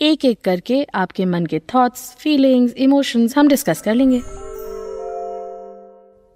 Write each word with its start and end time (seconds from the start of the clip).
एक 0.00 0.24
एक 0.24 0.40
करके 0.40 0.82
आपके 0.94 1.24
मन 1.24 1.44
के 1.46 1.58
थॉट्स 1.74 2.14
फीलिंग्स 2.18 2.72
इमोशंस 2.74 3.36
हम 3.38 3.48
डिस्कस 3.48 3.80
कर 3.82 3.94
लेंगे। 3.94 4.16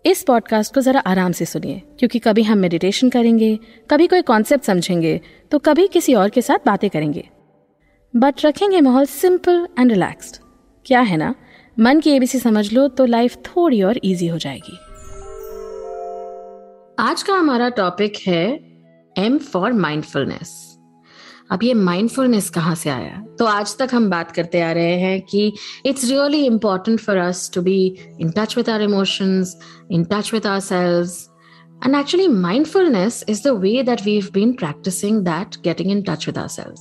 इस 0.04 0.22
पॉडकास्ट 0.22 0.74
को 0.74 0.80
जरा 0.80 1.00
आराम 1.00 1.32
से 1.32 1.44
सुनिए, 1.44 1.82
क्योंकि 1.98 2.18
कभी 2.18 2.42
हम 2.42 2.58
मेडिटेशन 2.58 3.10
करेंगे, 3.10 3.58
कभी 3.90 4.06
कोई 4.06 4.22
कॉन्सेप्ट 4.22 4.64
समझेंगे 4.64 5.20
तो 5.50 5.58
कभी 5.58 5.86
किसी 5.88 6.14
और 6.14 6.30
के 6.30 6.42
साथ 6.42 6.66
बातें 6.66 6.88
करेंगे। 6.90 7.28
बट 8.14 8.44
रखेंगे 8.44 8.80
माहौल 8.80 9.06
सिंपल 9.06 9.66
एंड 9.78 9.92
रिलैक्स्ड 9.92 10.36
क्या 10.86 11.00
है 11.00 11.16
ना? 11.16 11.34
मन 11.76 12.00
की 12.00 12.10
एबीसी 12.10 12.38
समझ 12.38 12.72
लो 12.72 12.88
तो 12.88 13.06
लाइफ 13.06 13.36
थोड़ी 13.46 13.82
और 13.82 14.00
इजी 14.04 14.28
हो 14.28 14.38
जाएगी। 14.38 14.78
आज 17.00 17.22
का 17.22 17.34
हमारा 17.34 17.68
टॉपिक 17.68 18.16
है 18.26 18.44
एम 19.16 19.38
फॉर 19.38 19.72
माइंडफुलनेस 19.72 20.67
अब 21.50 21.62
ये 21.62 21.74
माइंडफुलनेस 21.74 22.50
कहाँ 22.50 22.74
से 22.74 22.90
आया? 22.90 23.24
तो 23.38 23.44
आज 23.44 23.78
तक 23.78 23.88
हम 23.94 24.10
बात 24.10 24.32
करते 24.32 24.60
आ 24.60 24.72
रहे 24.72 25.00
हैं 25.00 25.22
कि 25.22 25.52
it's 25.86 26.04
really 26.04 26.46
important 26.46 27.00
for 27.00 27.16
us 27.16 27.50
to 27.54 27.62
be 27.62 27.96
in 28.20 28.30
touch 28.30 28.56
with 28.56 28.70
our 28.70 28.82
emotions 28.82 29.58
in 29.90 30.04
touch 30.04 30.34
with 30.34 30.46
ourselves 30.60 31.28
And 31.86 31.94
actually, 31.94 32.28
mindfulness 32.28 33.22
is 33.30 33.42
the 33.46 33.52
way 33.54 33.86
that 33.86 34.00
we've 34.00 34.32
been 34.32 34.52
practicing 34.62 35.16
that 35.24 35.56
getting 35.66 35.90
in 35.96 36.02
touch 36.02 36.26
with 36.26 36.38
ourselves. 36.38 36.80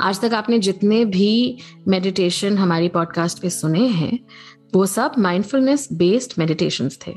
आज 0.00 0.20
तक 0.20 0.34
आपने 0.34 0.58
जितने 0.58 1.04
भी 1.04 1.58
meditation 1.88 2.58
हमारी 2.58 2.88
podcast 2.88 3.42
पे 3.42 3.50
सुने 3.50 3.86
हैं 3.86 4.18
वो 4.74 4.86
सब 4.86 5.12
माइंडफुलनेस 5.18 5.88
बेस्ड 5.92 6.32
मेडिटेशन 6.38 6.88
थे। 6.88 7.12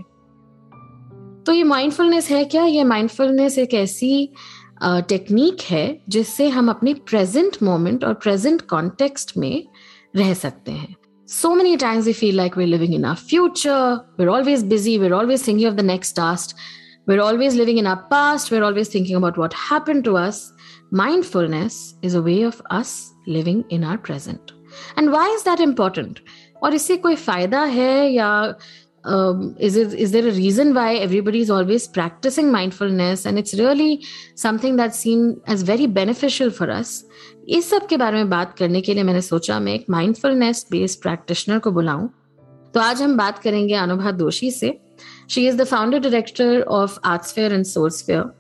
तो 1.46 1.52
ये 1.52 1.64
माइंडफुलनेस 1.64 2.30
है 2.30 2.46
क्या? 2.46 2.66
ये 2.66 2.84
माइंडफुलनेस 2.84 3.58
एक 3.58 3.74
ऐसी 3.74 4.34
टेक्निक 4.84 5.62
है 5.62 5.86
जिससे 6.10 6.48
हम 6.50 6.70
अपने 6.70 6.94
प्रेजेंट 7.10 7.58
मोमेंट 7.64 8.04
और 8.04 8.14
प्रेजेंट 8.14 8.62
कॉन्टेक्स्ट 8.62 9.38
में 9.38 9.64
रह 10.16 10.34
सकते 10.34 10.72
हैं। 10.72 10.96
So 11.30 11.54
many 11.56 11.76
times 11.78 12.06
we 12.06 12.14
feel 12.14 12.36
like 12.38 12.58
we 12.58 12.66
living 12.66 12.94
in 12.96 13.06
our 13.06 13.16
future 13.30 13.94
we 14.20 14.24
are 14.24 14.30
always 14.30 14.64
busy 14.64 14.98
we 14.98 15.06
are 15.06 15.14
always 15.14 15.48
thinking 15.48 15.70
of 15.70 15.78
the 15.78 15.86
next 15.86 16.16
task 16.16 16.56
we 17.10 17.16
are 17.16 17.22
always 17.22 17.56
living 17.56 17.80
in 17.80 17.88
our 17.88 17.96
past 18.12 18.52
we 18.52 18.58
are 18.58 18.64
always 18.64 18.94
thinking 18.96 19.18
about 19.18 19.38
what 19.40 19.54
happen 19.72 20.02
to 20.02 20.14
us 20.16 20.52
mindfulness 20.94 21.78
is 22.04 22.18
a 22.18 22.22
way 22.22 22.44
of 22.46 22.62
us 22.72 22.96
living 23.28 23.64
in 23.72 23.84
our 23.84 23.98
present 23.98 24.52
and 24.98 25.10
why 25.10 25.34
is 25.34 25.50
that 25.50 25.62
important 25.62 26.20
और 26.64 26.74
इससे 26.74 26.98
कोई 26.98 27.16
फ़ायदा 27.16 27.64
है 27.64 28.12
या 28.12 28.30
um, 29.05 29.57
is 29.59 29.77
it 29.77 29.95
is 29.95 30.13
there 30.13 30.27
a 30.29 30.33
reason 30.33 30.75
why 30.75 30.95
everybody 30.97 31.41
is 31.41 31.51
always 31.51 31.87
practicing 31.89 32.51
mindfulness 32.53 33.25
and 33.27 33.39
it's 33.39 33.55
really 33.55 34.05
something 34.35 34.77
that's 34.77 34.99
seen 34.99 35.41
as 35.47 35.63
very 35.63 35.87
beneficial 35.87 36.51
for 36.51 36.71
us 36.71 37.03
इस 37.49 37.69
सब 37.71 37.87
के 37.89 37.97
बारे 37.97 38.17
में 38.17 38.29
बात 38.31 38.57
करने 38.59 38.81
के 38.81 38.95
लिए 38.95 39.03
मैंने 39.05 39.21
सोचा 39.21 39.59
मैं 39.61 39.75
एक 39.75 39.87
माइंडफुलनेस 39.91 40.67
बेस्ड 40.71 41.01
प्रैक्टिशनर 41.03 41.59
को 41.59 41.71
बुलाऊं 41.73 42.07
तो 42.75 42.81
आज 42.81 43.03
हम 43.03 43.17
बात 43.17 43.39
करेंगे 43.43 43.75
अनुभा 43.75 44.11
दोषी 44.19 44.51
से 44.51 44.79
she 45.31 45.47
is 45.49 45.57
the 45.57 45.65
founder 45.65 45.99
director 46.01 46.61
of 46.63 46.99
arts 47.05 47.33
fair 47.33 47.55
and 47.55 47.65
source 47.65 48.03
fair 48.07 48.31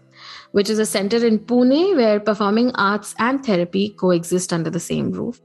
which 0.52 0.70
is 0.70 0.80
a 0.80 0.86
center 0.86 1.24
in 1.26 1.38
Pune 1.38 1.96
where 1.96 2.20
performing 2.20 2.70
arts 2.74 3.14
and 3.18 3.44
therapy 3.44 3.90
coexist 3.90 4.52
under 4.52 4.70
the 4.70 4.80
same 4.80 5.12
roof. 5.12 5.40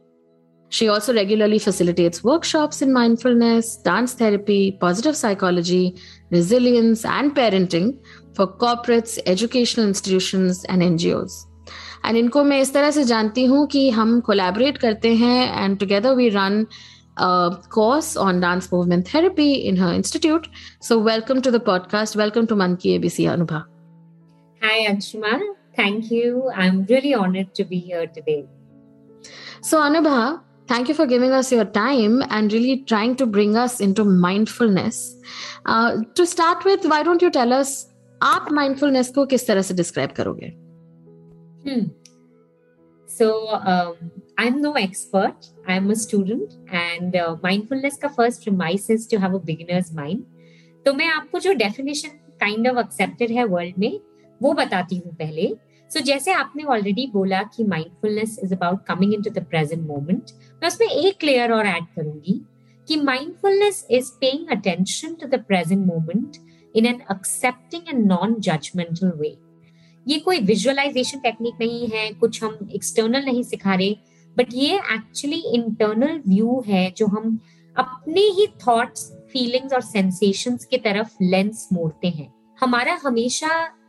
She 0.71 0.89
also 0.89 1.13
regularly 1.13 1.59
facilitates 1.59 2.23
workshops 2.23 2.81
in 2.81 2.93
mindfulness, 2.93 3.77
dance 3.79 4.15
therapy, 4.15 4.79
positive 4.81 5.17
psychology, 5.17 5.97
resilience, 6.31 7.05
and 7.05 7.35
parenting 7.35 7.99
for 8.35 8.47
corporates, 8.47 9.19
educational 9.27 9.89
institutions, 9.89 10.65
and 10.65 10.83
NGOs. 10.83 11.47
And 12.07 12.17
इनको 12.17 12.43
मैं 12.45 12.61
इस 12.61 12.73
तरह 12.75 12.91
से 12.91 13.03
जानती 13.05 13.45
हूँ 13.45 13.67
कि 13.73 13.89
हम 13.91 14.21
collaborate 14.27 14.79
करते 14.79 15.15
हैं 15.17 15.65
and 15.65 15.79
together 15.79 16.15
we 16.15 16.29
run 16.37 16.67
course 17.69 18.17
on 18.17 18.41
dance 18.41 18.71
movement 18.73 19.09
therapy 19.09 19.53
in 19.71 19.77
her 19.77 19.93
institute. 19.93 20.49
So, 20.81 20.99
welcome 20.99 21.43
to 21.43 21.51
the 21.51 21.61
podcast. 21.61 22.17
Welcome 22.17 22.47
to 22.47 22.55
Manki 22.55 22.99
ABC 22.99 23.27
Anubha. 23.33 23.65
Hi, 24.63 24.87
Anshuma. 24.87 25.41
Thank 25.77 26.11
you. 26.11 26.51
I'm 26.55 26.85
really 26.87 27.13
honored 27.15 27.55
to 27.57 27.65
be 27.65 27.79
here 27.79 28.07
today. 28.07 28.47
So, 29.61 29.81
Anubha, 29.81 30.41
thank 30.70 30.88
you 30.88 30.96
for 30.96 31.06
giving 31.06 31.32
us 31.32 31.52
your 31.52 31.66
time 31.66 32.24
and 32.30 32.52
really 32.52 32.84
trying 32.84 33.16
to 33.18 33.26
bring 33.26 33.56
us 33.56 33.80
into 33.80 34.04
mindfulness. 34.04 35.16
Uh, 35.66 35.98
to 36.16 36.26
start 36.26 36.66
with, 36.66 36.86
why 36.86 37.04
don't 37.04 37.22
you 37.22 37.30
tell 37.32 37.54
us 37.54 37.86
आप 38.24 38.48
mindfulness 38.52 39.10
को 39.10 39.26
किस 39.26 39.48
तरह 39.48 39.62
से 39.62 39.74
describe 39.74 40.14
करोगे? 40.16 40.52
Hmm. 41.66 41.88
So 43.08 43.50
um, 43.50 44.12
I'm 44.38 44.62
no 44.62 44.74
expert. 44.74 45.48
I'm 45.68 45.90
a 45.92 45.96
student, 45.96 46.56
and 46.70 47.16
uh, 47.16 47.36
mindfulness 47.44 47.98
का 48.04 48.16
first 48.16 48.44
premise 48.44 48.90
is 48.90 49.08
to 49.08 49.20
have 49.20 49.34
a 49.34 49.40
beginner's 49.40 49.94
mind. 49.94 50.24
तो 50.86 50.94
मैं 50.94 51.08
आपको 51.12 51.40
जो 51.40 51.54
definition 51.54 52.18
kind 52.42 52.68
of 52.68 52.78
accepted 52.78 53.32
है 53.32 53.46
world 53.50 53.78
में 53.80 54.00
वो 54.42 54.54
बताती 54.54 54.98
हूँ 54.98 55.16
पहले 55.16 55.48
सो 55.94 56.00
so, 56.00 56.06
जैसे 56.06 56.32
आपने 56.34 56.64
ऑलरेडी 56.64 57.08
बोला 57.14 57.42
कि 57.56 57.64
mindfulness 57.64 58.40
is 58.44 58.54
about 58.54 58.86
coming 58.88 59.14
into 59.22 59.30
the 59.30 59.44
present 59.50 59.86
moment 59.88 60.32
मैं 60.63 60.69
उसमें 60.69 60.89
एक 60.89 61.25
लेयर 61.25 61.53
और 61.53 61.67
ऐड 61.67 61.85
करूँगी 61.97 62.41
कि 62.89 62.97
mindfulness 62.97 63.87
is 63.91 64.11
paying 64.21 64.49
attention 64.51 65.15
to 65.15 65.27
the 65.29 65.45
present 65.49 65.87
moment 65.87 66.37
in 66.77 66.87
an 66.87 67.01
accepting 67.11 67.89
and 67.89 68.07
non 68.07 68.35
judgemental 68.41 69.13
way 69.17 69.37
ये 70.07 70.19
कोई 70.19 70.39
विजुअलाइजेशन 70.41 71.19
टेक्निक 71.19 71.55
नहीं 71.61 71.89
है, 71.89 72.13
कुछ 72.13 72.43
हम 72.43 72.69
एक्सटर्नल 72.75 73.25
नहीं 73.25 73.43
सिखा 73.43 73.75
रहे 73.75 73.97
बट 74.37 74.55
ये 74.55 74.77
एक्चुअली 74.77 75.43
इंटरनल 75.55 76.21
व्यू 76.29 76.63
है 76.67 76.91
जो 76.97 77.07
हम 77.07 77.39
अपने 77.77 78.21
ही 78.21 78.47
थॉट्स 78.67 79.11
फीलिंग्स 79.33 79.73
और 79.73 79.81
सेंसेशंस 79.81 80.65
की 80.65 80.77
तरफ़ 80.77 81.17
लेंस 81.23 81.69
मोड़ते 81.73 82.09
हैं। 82.09 82.33
हमारा 82.61 82.99
हमेशा 83.03 83.49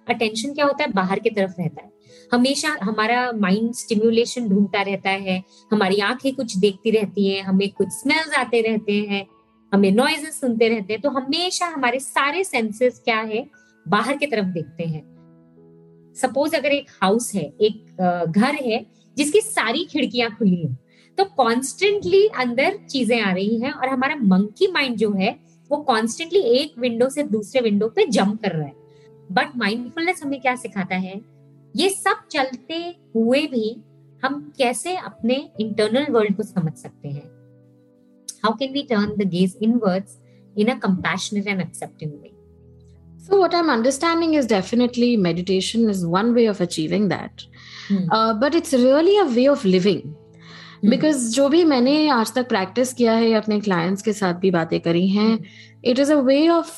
अटेंशन 0.09 0.53
क्या 0.53 0.65
होता 0.65 0.83
है? 0.83 0.91
बाहर 0.91 1.19
की 1.19 1.29
तरफ़ 1.29 1.53
रहता 1.59 1.81
है। 1.83 1.91
हमेशा 2.33 2.75
हमारा 2.81 3.31
माइंड 3.31 3.73
स्टिम्युलेशन 3.73 4.47
ढूंढता 4.49 4.81
रहता 4.81 5.09
है, 5.09 5.43
हमारी 5.71 5.99
आँखें 6.01 6.33
कुछ 6.35 6.57
देखती 6.57 6.91
रहती 6.91 7.27
हैं, 7.29 7.43
हमें 7.43 7.69
कुछ 7.69 7.87
स्मेल्स 7.91 8.33
आते 8.35 8.61
रहते 8.61 8.97
हैं, 9.01 9.25
हमें 9.71 9.91
नॉइजेस 9.91 10.39
सुनते 10.41 10.67
रहते 10.69 10.93
हैं 10.93 11.01
तो 11.01 11.09
हमेशा 11.11 11.65
हमारे 11.67 11.99
सारे 11.99 12.43
सेंसेस 12.43 13.01
क्या 13.05 13.19
है, 13.21 13.45
बाहर 13.85 14.17
की 14.17 14.25
तरफ़ 14.25 14.47
देखते 14.49 14.83
हैं। 14.83 15.03
सपोज़ 16.17 16.55
अगर 16.55 16.71
एक 16.71 16.89
हाउस 17.01 17.33
है, 17.35 17.43
एक 17.61 18.27
घर 18.27 18.55
है, 18.63 18.85
जिसकी 19.17 19.41
सारी 19.41 19.85
खिड़कियाँ 19.85 20.29
खुली 20.37 20.55
हैं 20.55 20.77
तो 21.17 21.23
कॉन्स्टेंटली 21.37 22.25
अंदर 22.37 22.77
चीज़ें 22.85 23.19
आ 23.21 23.31
रही 23.31 23.59
हैं 23.59 23.71
और 23.71 23.89
हमारा 23.89 24.15
मंकी 24.17 24.67
माइंड 24.71 24.95
जो 24.97 25.11
है, 25.13 25.31
वो 25.71 25.77
कॉन्स्टेंटली 25.79 26.39
एक 26.53 26.79
विंडो 26.79 27.09
से 27.09 27.23
दूसरे 27.23 27.61
विंडो 27.61 27.87
पे 27.87 28.05
जंप 28.07 28.41
कर 28.41 28.51
रहा 28.51 28.65
है। 28.65 28.73
बट 29.31 29.57
माइंडफुलनेस 29.57 30.21
हमें 30.23 30.39
क्या 30.41 30.55
सिखाता 30.55 30.95
है? 30.95 31.19
ये 31.75 31.89
सब 31.89 32.27
चलते 32.31 32.79
हुए 33.15 33.45
भी 33.47 33.69
हम 34.23 34.41
कैसे 34.57 34.95
अपने 34.95 35.35
इंटरनल 35.59 36.11
वर्ल्ड 36.11 36.35
को 36.37 36.43
समझ 36.43 36.73
सकते 36.73 37.09
हैं 37.09 37.29
how 38.43 38.53
can 38.59 38.73
we 38.73 38.83
turn 38.89 39.15
the 39.17 39.29
gaze 39.29 39.57
inwards 39.63 40.17
in 40.55 40.69
a 40.69 40.79
compassionate 40.79 41.47
and 41.47 41.61
accepting 41.61 42.21
way. 42.21 42.33
So, 43.19 43.37
what 43.37 43.53
I'm 43.53 43.69
understanding 43.69 44.33
is 44.33 44.47
definitely 44.47 45.15
meditation 45.17 45.89
is 45.89 46.05
one 46.05 46.33
way 46.33 46.45
of 46.47 46.59
achieving 46.59 47.09
that. 47.09 47.43
Hmm. 47.87 48.09
Uh, 48.11 48.33
but 48.33 48.55
it's 48.55 48.73
really 48.73 49.17
a 49.19 49.25
way 49.25 49.47
of 49.47 49.65
living. 49.65 50.01
Because 50.83 51.29
जो 51.31 51.47
भी 51.49 51.63
मैंने 51.63 51.93
आज 52.09 52.33
तक 52.33 52.47
practice 52.49 52.93
किया 52.93 53.13
है 53.13 53.33
अपने 53.33 53.59
clients 53.61 54.01
के 54.01 54.13
साथ 54.13 54.33
भी 54.41 54.51
बातें 54.51 54.79
करी 54.81 55.07
हैं 55.07 55.39
it 55.85 55.99
is 55.99 56.11
a 56.13 56.15
way 56.19 56.47
of 56.49 56.71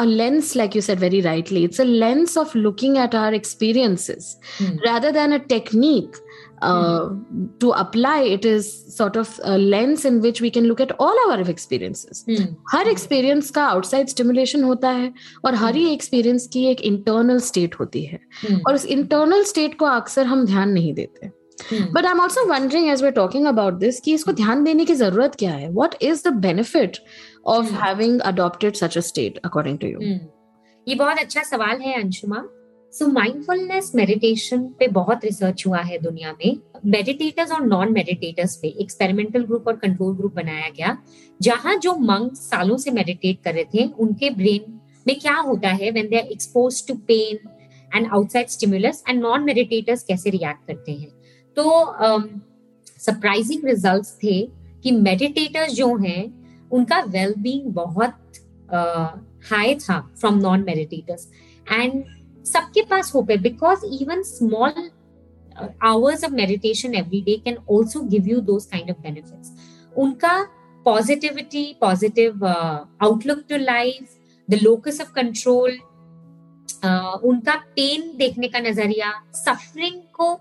a 0.00 0.06
lens, 0.06 0.56
like 0.56 0.74
you 0.74 0.80
said 0.80 0.98
very 0.98 1.20
rightly, 1.20 1.64
it's 1.64 1.78
a 1.78 1.84
lens 1.84 2.36
of 2.36 2.54
looking 2.54 2.98
at 2.98 3.14
our 3.14 3.32
experiences 3.34 4.36
mm. 4.58 4.78
rather 4.84 5.12
than 5.12 5.32
a 5.32 5.38
technique. 5.38 6.20
Uh, 6.62 7.08
mm. 7.08 7.58
To 7.60 7.70
apply, 7.72 8.20
it 8.22 8.44
is 8.44 8.66
sort 8.94 9.16
of 9.16 9.40
a 9.44 9.56
lens 9.56 10.04
in 10.04 10.20
which 10.20 10.42
we 10.42 10.50
can 10.50 10.64
look 10.64 10.80
at 10.80 10.92
all 10.98 11.22
our 11.26 11.40
experiences. 11.52 12.22
Mm. 12.28 12.46
हर 12.72 12.90
experience 12.92 13.50
का 13.50 13.66
outside 13.70 14.12
stimulation 14.14 14.64
होता 14.64 14.90
है 14.90 15.12
और 15.44 15.54
हर 15.64 15.76
ही 15.76 15.96
experience 15.96 16.46
की 16.52 16.66
एक 16.70 16.84
internal 16.92 17.42
state 17.48 17.78
होती 17.80 18.04
है 18.04 18.20
और 18.66 18.74
उस 18.74 18.86
internal 18.96 19.46
state 19.52 19.74
को 19.78 19.86
अक्सर 19.86 20.26
हम 20.26 20.44
ध्यान 20.46 20.70
नहीं 20.70 20.94
देते 20.94 21.40
but 21.72 22.06
I 22.06 22.10
am 22.10 22.20
also 22.20 22.44
wondering 22.48 22.88
as 22.90 23.02
we 23.02 23.10
talking 23.10 23.46
about 23.46 23.74
this 23.78 24.00
कि 24.00 24.12
इसको 24.14 24.32
ध्यान 24.32 24.64
देने 24.64 24.84
की 24.84 24.94
ज़रूरत 24.94 25.34
क्या 25.38 25.52
है 25.52 25.68
what 25.70 25.94
is 26.02 26.22
the 26.28 26.32
benefit 26.32 26.96
of 27.46 27.72
having 27.74 28.20
adopted 28.20 28.74
such 28.74 28.96
a 28.98 29.00
state 29.00 29.38
according 29.44 29.78
to 29.78 29.86
you 29.86 30.00
ये 30.86 30.94
बहुत 30.94 31.18
अच्छा 31.18 31.42
सवाल 31.42 31.80
है 31.80 32.00
अंशुमा। 32.02 32.42
सो 32.92 33.06
माइंडफुलनेस 33.06 33.90
मेडिटेशन 33.94 34.62
पे 34.78 34.86
बहुत 34.88 35.24
रिसर्च 35.24 35.66
हुआ 35.66 35.80
है 35.80 35.98
दुनिया 35.98 36.32
में। 36.32 36.56
मेडिटेटर्स 36.86 37.52
और 37.52 37.66
नॉन 37.66 37.92
मेडिटेटर्स 37.92 38.56
पे 38.56 38.68
एक्सपेरिमेंटल 38.82 39.44
ग्रुप 39.44 39.68
और 39.68 39.76
कंट्रोल 39.76 40.16
ग्रुप 40.16 40.34
बनाया 40.34 40.68
गया 40.68 40.96
जहाँ 41.40 41.76
जो 41.76 41.94
मंग 41.94 42.30
सालों 42.36 42.76
से 42.76 42.90
मेडिटेट 42.90 43.42
कर 43.44 43.54
रहे 43.54 43.64
थे 43.74 43.84
उनके 43.98 44.30
ब्रेन 44.30 44.80
में 45.06 45.18
क्या 45.20 45.36
होता 45.36 45.68
है 45.68 45.90
when 45.90 46.08
they 46.08 46.18
are 46.18 46.26
expose 46.26 46.86
to 46.88 46.94
pain 47.08 47.48
and 47.96 48.06
outside 48.06 48.48
stimulus 48.48 49.02
and 49.08 49.22
non 49.22 49.44
meditators 49.44 50.02
कैसे 50.02 50.30
रिएक्ट 50.30 50.66
करते 50.66 50.92
हैं? 50.92 51.10
तो 51.56 51.64
सरप्राइजिंग 52.98 53.60
um, 53.60 53.68
रिजल्ट्स 53.68 54.16
थे 54.24 54.40
कि 54.82 54.90
मेडिटेटर्स 54.90 55.72
जो 55.72 55.96
हैं 55.96 56.39
उनका 56.72 57.00
वेल 57.08 57.34
बींग 57.38 57.72
बहुत 57.74 58.40
हाई 59.50 59.74
था 59.78 60.00
फ्रॉम 60.20 60.38
नॉन 60.38 60.64
मेडिटेटर्स 60.64 61.28
एंड 61.66 62.02
सबके 62.44 62.82
पास 62.90 63.14
होप 63.14 63.30
है 63.30 63.36
because 63.42 63.84
even 63.92 64.22
small 64.22 64.88
hours 65.84 66.24
of 66.24 66.32
meditation 66.32 66.94
every 66.94 67.20
day 67.22 67.36
can 67.44 67.56
also 67.70 68.00
give 68.08 68.28
you 68.28 68.40
those 68.42 68.66
kind 68.66 68.90
of 68.90 69.02
benefits 69.02 69.52
उनका 69.92 70.36
positivity 70.86 71.64
positive 71.80 72.46
outlook 72.46 73.44
to 73.48 73.56
life 73.56 74.16
the 74.48 74.58
locus 74.62 75.00
of 75.00 75.12
control 75.14 75.78
उनका 77.24 77.54
pain 77.76 78.12
देखने 78.16 78.48
का 78.48 78.60
नज़रिया 78.60 79.12
suffering 79.34 80.00
को 80.14 80.32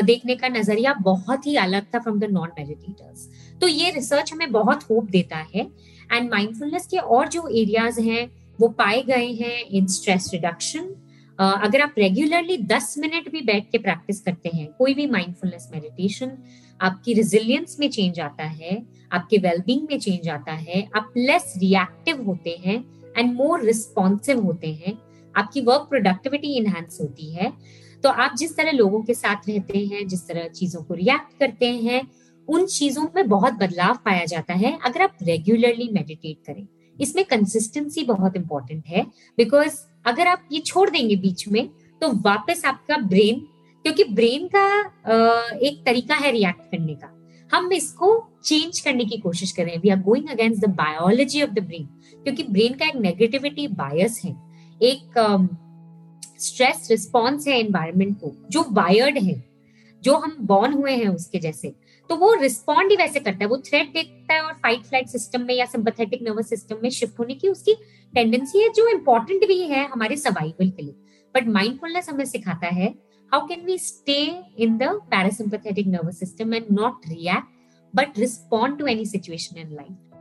देखने 0.00 0.34
का 0.34 0.48
नज़रिया 0.48 0.94
बहुत 1.02 1.46
ही 1.46 1.56
अलग 1.56 1.86
था 1.94 1.98
फ्रॉम 1.98 2.18
द 2.20 2.24
नॉन 2.32 2.48
मेडिटेटर्स 2.58 3.28
तो 3.60 3.68
ये 3.68 3.90
रिसर्च 3.90 4.32
हमें 4.32 4.50
बहुत 4.52 4.82
होप 4.82 5.10
देता 5.10 5.36
है 5.54 5.66
एंड 6.12 6.30
माइंडफुलनेस 6.30 6.86
के 6.86 6.96
और 6.96 7.28
जो 7.28 7.46
एरियाज़ 7.48 8.00
हैं, 8.00 8.30
वो 8.58 8.68
पाए 8.68 9.02
गए 9.02 9.26
हैं 9.32 9.60
इन 9.70 9.86
स्ट्रेस 9.88 10.30
रिडक्शन 10.32 10.94
अगर 11.38 11.80
आप 11.80 11.94
रेगुलरली 11.98 12.56
10 12.66 12.94
मिनट 12.98 13.30
भी 13.32 13.40
बैठ 13.42 13.70
के 13.70 13.78
प्रैक्टिस 13.78 14.20
करते 14.20 14.50
हैं, 14.54 14.66
कोई 14.78 14.94
भी 14.94 15.06
माइंडफुलनेस 15.06 15.68
मेडिटेशन 15.74 16.36
आपकी 16.80 17.14
रिजिलियंस 17.14 17.76
में 17.80 17.88
चेंज 17.90 18.20
आता 18.20 18.44
है, 18.44 18.82
आपके 19.12 19.38
वेलबींग 19.38 19.86
में 19.90 19.98
चेंज 19.98 20.28
आता 20.28 20.52
है, 20.52 20.88
आप 20.96 21.12
लेस 21.16 21.54
रिएक्टिव 21.58 22.22
होते 22.26 22.56
हैं 22.64 22.84
एंड 23.18 23.32
मोर 23.34 23.64
रिस्पॉन्सिव 23.64 24.40
होते 24.40 24.72
हैं, 24.74 24.98
आपकी 25.34 25.60
वर्क 25.60 25.86
प्रोडक्टिविटी 25.90 26.56
इनहेंस 26.56 26.98
होती 27.00 27.32
है 27.34 27.52
तो 28.02 28.08
आप 28.08 28.34
जिस 28.38 28.56
तरह 28.56 28.72
लोगों 28.72 29.02
के 29.02 29.14
साथ 29.14 29.48
रहते 29.48 29.78
हैं, 29.78 30.06
जिस 30.08 30.26
तरह 30.28 30.48
चीज़ों 30.50 30.82
को 30.82 30.94
रिएक्ट 30.94 31.38
करते 31.40 31.66
हैं, 31.66 32.02
उन 32.48 32.66
चीज़ों 32.68 33.02
में 33.16 33.28
बहुत 33.28 33.54
बदलाव 33.54 33.98
पाया 34.04 34.24
जाता 34.26 34.54
है। 34.54 34.78
अगर 34.84 35.02
आप 35.02 35.16
रेगुलरली 35.22 35.88
मेडिटेट 35.92 36.36
करें, 36.46 36.66
इसमें 36.96 37.24
कंसिस्टेंसी 37.24 38.02
बहुत 38.04 38.36
इंपॉर्टेंट 38.36 38.86
है। 38.86 39.02
बिकॉज़ 39.38 39.78
अगर 40.06 40.26
आप 40.26 40.48
ये 40.52 40.60
छोड़ 40.60 40.88
देंगे 40.90 41.16
बीच 41.16 41.46
में 41.48 41.68
तो 42.00 42.08
वापस 42.22 42.64
आपका 42.64 42.96
ब्रेन 42.98 43.40
क्योंकि 43.84 44.04
ब्रेन 44.06 44.48
का 44.54 44.66
एक 45.58 45.82
तरीका 45.86 46.14
है 46.14 46.30
रिएक्ट 46.32 46.70
करने 46.70 46.94
का। 46.94 47.08
हम 47.50 47.72
इसको 47.72 48.08
चेंज 48.44 48.80
करने 48.80 49.04
की 49.04 49.16
कोशिश 49.18 49.52
करें 49.52 49.76
we 49.80 49.88
are 49.88 50.00
going 50.02 50.28
against 50.30 50.64
the 50.64 50.68
biology 50.74 51.42
of 51.42 51.50
the 51.50 51.64
brain 51.64 51.84
क्योंकि 52.14 52.42
ब्रेन 52.42 52.74
का 52.74 52.86
एक 52.86 52.96
नेगेटिविटी 52.96 53.66
बायस 53.70 54.20
है। 54.24 54.34
एक 54.80 55.18
स्ट्रेस 56.42 56.88
रिस्पॉन्स 56.90 57.46
है 57.48 57.58
एनवायरमेंट 57.58 58.18
को, 58.20 58.34
जो 58.50 58.64
वायर्ड 58.70 59.18
है, 59.18 59.42
जो 60.02 60.16
हम 60.16 60.36
बॉर्न 60.42 60.72
हुए 60.74 60.92
हैं 60.92 61.08
उसके 61.08 61.38
जैसे 61.38 61.72
तो 62.10 62.16
वो 62.16 62.32
रिस्पॉन्ड 62.34 62.90
ही 62.90 62.96
वैसे 62.96 63.20
करता 63.20 63.44
है, 63.44 63.46
वो 63.46 63.56
थ्रेट 63.58 63.92
देखता 63.92 64.34
है 64.34 64.40
और 64.42 64.52
फाइट 64.54 64.82
फ़्लाइट 64.82 65.08
सिस्टम 65.08 65.42
में 65.46 65.54
या 65.54 65.64
सिंपथेटिक 65.66 66.22
नर्वस 66.22 66.48
सिस्टम 66.50 66.78
में 66.82 66.90
शिफ्ट 66.90 67.18
होने 67.18 67.34
की 67.34 67.48
उसकी 67.48 67.74
टेंडेंसी 68.12 68.58
है, 68.58 68.68
जो 68.68 68.88
इम्पोर्टेंट 68.88 69.46
भी 69.48 69.60
है 69.62 69.86
हमारे 69.88 70.16
सर्वाइवल 70.16 70.70
के 70.70 70.82
लिए 70.82 70.94
बट 71.34 71.48
माइंडफुलनेस 71.48 72.08
हमें 72.08 72.24
सिखाता 72.24 72.74
है 72.74 72.94
how 73.32 73.46
can 73.48 73.64
we 73.66 73.78
stay 73.78 74.20
in 74.58 74.76
the 74.78 74.92
parasympathetic 75.10 75.86
nervous 75.88 76.18
system 76.20 76.54
and 76.54 76.66
not 76.72 77.08
react 77.08 77.94
but 77.94 78.18
respond 78.18 78.78
to 78.78 78.86
any 78.86 79.06
situation 79.06 79.58
in 79.58 79.76
life. 79.76 80.11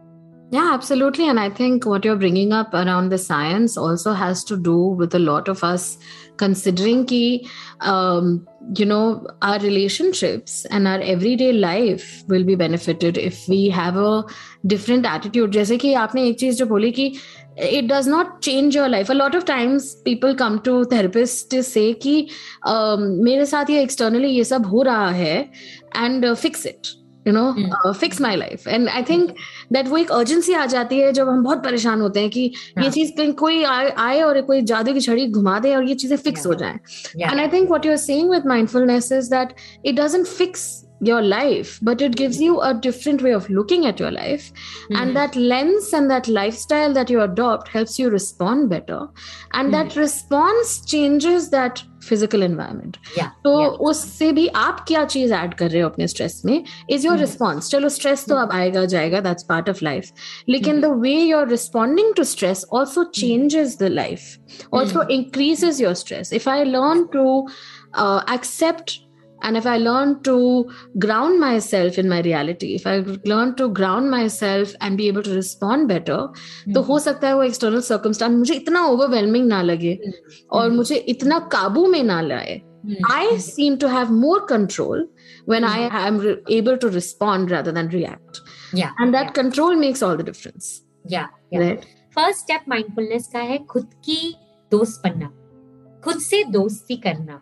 Yeah, 0.53 0.73
absolutely. 0.73 1.29
And 1.29 1.41
I 1.41 1.50
think 1.50 1.87
what 1.87 2.05
you're 2.05 2.17
bringing 2.17 2.53
up 2.53 2.73
around 2.73 3.09
the 3.09 3.19
science 3.19 3.77
also 3.77 4.12
has 4.12 4.44
to 4.44 4.56
do 4.56 4.77
with 4.79 5.12
a 5.15 5.19
lot 5.19 5.49
of 5.49 5.65
us 5.65 5.99
considering 6.37 7.05
ki, 7.05 7.49
um, 7.81 8.47
you 8.77 8.87
know, 8.87 9.27
our 9.43 9.59
relationships 9.59 10.65
and 10.67 10.87
our 10.87 11.00
everyday 11.00 11.53
life 11.53 12.23
will 12.29 12.44
be 12.44 12.55
benefited 12.55 13.19
if 13.19 13.49
we 13.49 13.69
have 13.71 13.97
a 13.97 14.25
different 14.65 15.05
attitude. 15.05 15.50
जैसे 15.53 15.79
कि 15.79 15.93
आपने 15.94 16.29
एक 16.29 16.38
चीज 16.41 16.59
जो 16.59 16.67
बोली 16.67 16.93
कि 16.93 17.12
it 17.59 17.88
does 17.88 18.06
not 18.06 18.41
change 18.43 18.77
your 18.77 18.88
life 18.88 19.09
a 19.09 19.15
lot 19.15 19.35
of 19.35 19.44
times 19.47 19.94
people 20.05 20.35
come 20.35 20.61
to 20.61 20.85
therapists 20.85 21.49
to 21.49 21.62
say 21.62 21.93
कि 22.03 22.29
uh, 22.67 22.97
मेरे 22.99 23.47
साथ 23.47 23.71
ये 23.71 23.85
externally 23.87 24.31
ये 24.37 24.44
सब 24.44 24.67
हो 24.67 24.83
रहा 24.83 25.11
है 25.11 25.50
and 25.94 26.25
uh, 26.25 26.35
fix 26.44 26.67
it 26.67 26.97
you 27.27 27.33
know 27.33 27.93
fix 27.93 28.21
my 28.21 28.37
life 28.37 28.67
and 28.69 28.88
I 28.88 29.03
think 29.03 29.35
That 29.72 29.88
वो 29.88 29.98
एक 29.98 30.12
अर्जेंसी 30.12 30.54
आ 30.54 30.66
जाती 30.66 31.00
है 31.00 31.12
जब 31.14 31.30
हम 31.30 31.44
बहुत 31.44 31.64
परेशान 31.64 32.02
होते 32.02 32.20
हैं 32.20 32.30
कि 32.30 32.48
yeah. 32.50 32.84
ये 32.84 32.92
चीज़ 32.92 33.12
कहीं 33.18 33.34
कोई 33.34 33.64
आए, 33.64 33.90
आए 33.90 34.22
और 34.22 34.42
कोई 34.42 34.62
जादू 34.64 34.94
की 34.94 35.02
छड़ी 35.02 35.28
घुमा 35.30 35.58
दे 35.60 35.76
और 35.76 35.84
ये 35.84 35.96
चीज़ें 35.96 36.18
फिक्स 36.18 36.40
yeah. 36.40 36.48
हो 36.48 36.54
जाए 36.54 37.30
and 37.30 37.40
I 37.40 37.48
think 37.48 37.70
what 37.70 37.86
you 37.86 37.92
are 37.92 37.98
saying 37.98 38.30
with 38.32 38.48
mindfulness 38.48 39.12
is 39.12 39.30
that 39.30 39.54
it 39.86 39.96
doesn't 39.96 40.26
fix 40.28 40.70
your 41.00 41.21
life 41.23 41.79
but 41.83 42.00
it 42.00 42.17
gives 42.17 42.41
you 42.41 42.61
a 42.61 42.73
different 42.73 43.23
way 43.23 43.33
of 43.33 43.49
looking 43.50 43.85
at 43.87 44.00
your 44.00 44.11
life 44.11 44.53
mm-hmm. 44.53 44.97
and 44.97 45.17
that 45.17 45.37
lens 45.37 45.93
and 45.93 46.11
that 46.11 46.27
lifestyle 46.27 46.93
that 46.93 47.11
you 47.11 47.21
adopt 47.21 47.69
helps 47.69 47.99
you 47.99 48.09
respond 48.09 48.71
better 48.71 49.00
and 49.53 49.73
mm-hmm. 49.73 49.73
that 49.73 49.97
response 49.97 50.81
changes 50.85 51.50
that 51.50 51.83
physical 52.09 52.43
environment 52.43 52.97
तो 53.44 53.55
उससे 53.91 54.31
भी 54.33 54.47
आप 54.56 54.85
क्या 54.88 55.05
चीज 55.05 55.33
add 55.33 55.55
कर 55.55 55.71
रहे 55.71 55.81
हो 55.83 55.88
अपने 55.88 56.06
स्ट्रेस 56.09 56.41
में 56.47 56.65
इज 56.91 57.06
योर 57.06 57.19
रिस्पॉन्स 57.19 57.71
चलो 57.71 57.88
स्ट्रेस 57.97 58.25
तो 58.29 58.35
अब 58.37 58.53
आएगा 58.53 58.85
जाएगा 58.94 59.21
दैट्स 59.21 59.43
पार्ट 59.49 59.71
ऑफ 59.71 59.83
लाइफ 59.83 60.11
लेकिन 60.49 60.81
the 60.81 60.93
way 61.00 61.15
you 61.15 61.38
are 61.38 61.49
responding 61.49 62.15
to 62.17 62.25
stress 62.35 62.65
also 62.73 63.05
changes 63.21 63.79
the 63.81 63.91
life 63.93 64.69
also 64.75 65.03
increases 65.19 65.81
your 65.81 65.94
stress 66.05 66.33
if 66.33 66.49
I 66.49 66.65
learn 66.65 67.05
to 67.17 67.27
accept 68.35 69.00
and 69.43 69.56
if 69.56 69.67
i 69.67 69.77
learn 69.79 70.12
to 70.23 70.35
ground 70.99 71.38
myself 71.41 71.99
in 71.99 72.09
my 72.09 72.21
reality 72.23 72.75
if 72.75 72.87
i 72.87 72.95
learn 73.33 73.55
to 73.55 73.69
ground 73.69 74.11
myself 74.11 74.73
and 74.81 74.97
be 74.97 75.09
able 75.09 75.23
to 75.23 75.35
respond 75.35 75.88
better 75.88 76.19
mm-hmm. 76.19 76.73
तो 76.75 76.83
हो 76.83 76.99
सकता 76.99 77.28
है 77.28 77.35
वो 77.35 77.43
external 77.43 77.81
circumstance 77.88 78.37
मुझे 78.37 78.55
इतना 78.55 78.85
overwhelming 78.87 79.47
ना 79.49 79.61
लगे 79.62 79.99
mm-hmm. 80.07 80.49
और 80.52 80.71
मुझे 80.71 80.97
इतना 81.14 81.38
काबू 81.52 81.87
में 81.87 82.02
ना 82.02 82.21
लाए 82.31 82.62
I 83.05 83.38
seem 83.38 83.78
to 83.78 83.88
have 83.88 84.11
more 84.11 84.40
control 84.47 85.07
when 85.45 85.64
I 85.64 85.88
am 86.07 86.19
re- 86.19 86.37
able 86.49 86.76
to 86.78 86.88
respond 86.88 87.50
rather 87.50 87.73
than 87.73 87.88
react. 87.88 88.40
Yeah. 88.73 88.93
And 88.99 89.12
that 89.12 89.25
yeah. 89.25 89.33
control 89.33 89.75
makes 89.76 90.02
all 90.02 90.16
the 90.16 90.23
difference. 90.23 90.83
Yeah. 91.05 91.26
yeah. 91.50 91.61
Right? 91.61 91.87
First 92.12 92.40
step 92.40 92.66
mindfulness 92.66 93.26
का 93.33 93.38
है 93.38 93.59
खुद 93.73 93.90
की 94.05 94.35
दोस्त 94.71 95.02
बनना 95.05 95.26
खुद 96.05 96.19
से 96.19 96.45
दोस्ती 96.45 96.97
करना 96.97 97.40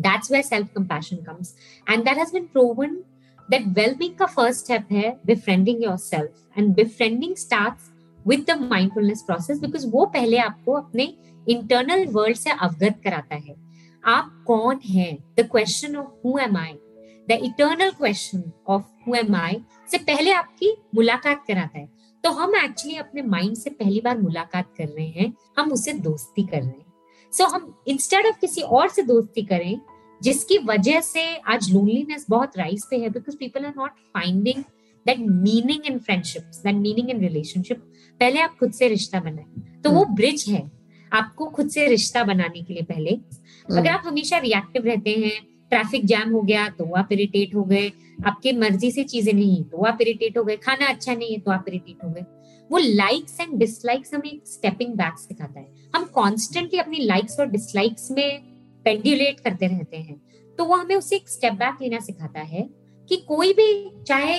that's 0.00 0.30
where 0.30 0.42
self 0.42 0.74
compassion 0.74 1.24
comes 1.24 1.54
and 1.86 2.06
that 2.06 2.16
has 2.16 2.30
been 2.30 2.48
proven 2.48 3.02
that 3.48 3.62
well-being 3.76 4.14
ka 4.16 4.28
first 4.28 4.66
step 4.66 4.90
hai 4.90 5.14
befriending 5.24 5.82
yourself 5.82 6.44
and 6.56 6.76
befriending 6.76 7.34
starts 7.36 7.90
with 8.26 8.46
the 8.46 8.56
mindfulness 8.66 9.22
process 9.22 9.58
because 9.58 9.86
वो 9.86 10.06
पहले 10.14 10.38
आपको 10.38 10.72
अपने 10.74 11.12
internal 11.46 12.06
world 12.14 12.38
से 12.38 12.50
अवगत 12.50 13.00
कराता 13.04 13.36
है 13.36 13.54
आप 14.04 14.30
कौन 14.46 14.80
हैं 14.86 15.16
the 15.38 15.48
question 15.52 15.96
of 15.96 16.26
who 16.26 16.38
am 16.38 16.56
I 16.56 16.72
the 17.28 17.38
eternal 17.44 17.90
question 17.98 18.42
of 18.68 18.84
who 19.06 19.14
am 19.14 19.34
I 19.36 19.60
से 19.90 19.98
पहले 19.98 20.32
आपकी 20.32 20.74
मुलाकात 20.94 21.44
कराता 21.48 21.78
है 21.78 21.88
तो 22.24 22.30
हम 22.30 22.54
एक्चुअली 22.56 22.96
अपने 22.98 23.22
माइंड 23.22 23.56
से 23.56 23.70
पहली 23.70 24.00
बार 24.04 24.18
मुलाकात 24.18 24.72
कर 24.78 24.86
रहे 24.86 25.06
हैं 25.08 25.32
हम 25.58 25.72
उससे 25.72 25.92
दोस्ती 26.06 26.42
कर 26.46 26.62
रहे 26.62 26.70
हैं 26.70 26.84
सो 27.32 27.44
so, 27.44 27.52
हम 27.54 27.74
इंस्टेड 27.88 28.26
ऑफ़ 28.26 28.38
किसी 28.40 28.60
और 28.60 28.88
से 28.88 29.02
दोस्ती 29.02 29.42
करें 29.42 29.80
जिसकी 30.22 30.58
वजह 30.58 31.00
से 31.00 31.24
आज 31.36 31.70
लोनलीनेस 31.72 32.26
बहुत 32.30 32.56
राइज 32.58 32.84
पे 32.90 32.96
है 32.96 33.10
because 33.10 33.36
people 33.36 33.64
are 33.64 33.74
not 33.76 33.90
finding 33.90 34.62
that 35.06 35.18
meaning 35.18 35.86
in 35.86 35.98
friendship 35.98 36.42
that 36.42 36.74
meaning 36.74 37.10
in 37.10 37.20
relationship 37.20 37.82
पहले 38.20 38.40
आप 38.40 38.56
खुद 38.60 38.72
से 38.72 38.88
रिश्ता 38.88 39.20
बनाए 39.20 39.80
तो 39.82 39.90
वो 39.90 40.04
ब्रिज 40.04 40.44
hmm. 40.44 40.54
है 40.54 40.70
आपको 41.12 41.46
खुद 41.46 41.68
से 41.70 41.86
रिश्ता 41.86 42.24
बनाने 42.24 42.62
के 42.62 42.74
लिए 42.74 42.82
पहले। 42.82 43.10
hmm. 43.10 43.78
अगर 43.78 43.88
आप 43.88 44.02
हमेशा 44.06 44.38
रिएक्टिव 44.38 44.84
रहते 44.84 45.10
हैं 45.10 45.32
ट्रैफ़िक 45.70 46.04
जैम 46.06 46.30
हो 46.30 46.42
गया 46.42 46.68
तो 46.68 46.84
आप 46.94 47.12
इरिटेट 47.12 47.54
हो 47.54 47.64
गए। 47.64 47.90
आपके 48.26 48.52
मर्ज़ी 48.52 48.90
से 48.90 49.04
चीज़ें 49.04 49.32
नहीं 49.32 49.62
तो 49.64 49.84
आप 49.84 49.98
इरिटेट 50.00 50.38
हो 50.38 50.44
गए। 50.44 50.56
खाना 50.56 50.86
अच्छा 50.86 51.14
नहीं 51.14 51.32
है 51.32 51.38
तो 51.40 51.50
आप 51.50 51.64
इरिटेट 51.68 52.04
हो 52.04 52.10
गए। 52.10 52.24
वो 52.70 52.78
लाइक्स 52.78 53.40
एंड 53.40 53.58
डिसलाइक्स 53.58 54.14
हमें 54.14 54.40
स्टेपिंग 54.46 54.94
बैक 54.94 55.18
सिखाता 55.18 55.60
है। 55.60 55.66
हम 55.96 56.04
कॉन्स्टेंटली 56.04 56.78
अपनी 56.78 56.98
लाइक्स 57.04 57.40
और 57.40 57.46
डिसलाइक्स 57.46 58.10
में 58.10 58.49
पेंड्यूलेट 58.84 59.40
करते 59.40 59.66
रहते 59.66 59.96
हैं 59.96 60.20
तो 60.58 60.64
वो 60.64 60.76
हमें 60.76 60.94
उसे 60.96 61.16
एक 61.16 61.28
स्टेप 61.28 61.52
बैक 61.54 61.82
लेना 61.82 61.98
सिखाता 62.00 62.40
है 62.42 62.68
कि 63.08 63.16
कोई 63.28 63.52
भी 63.52 63.68
चाहे 64.08 64.38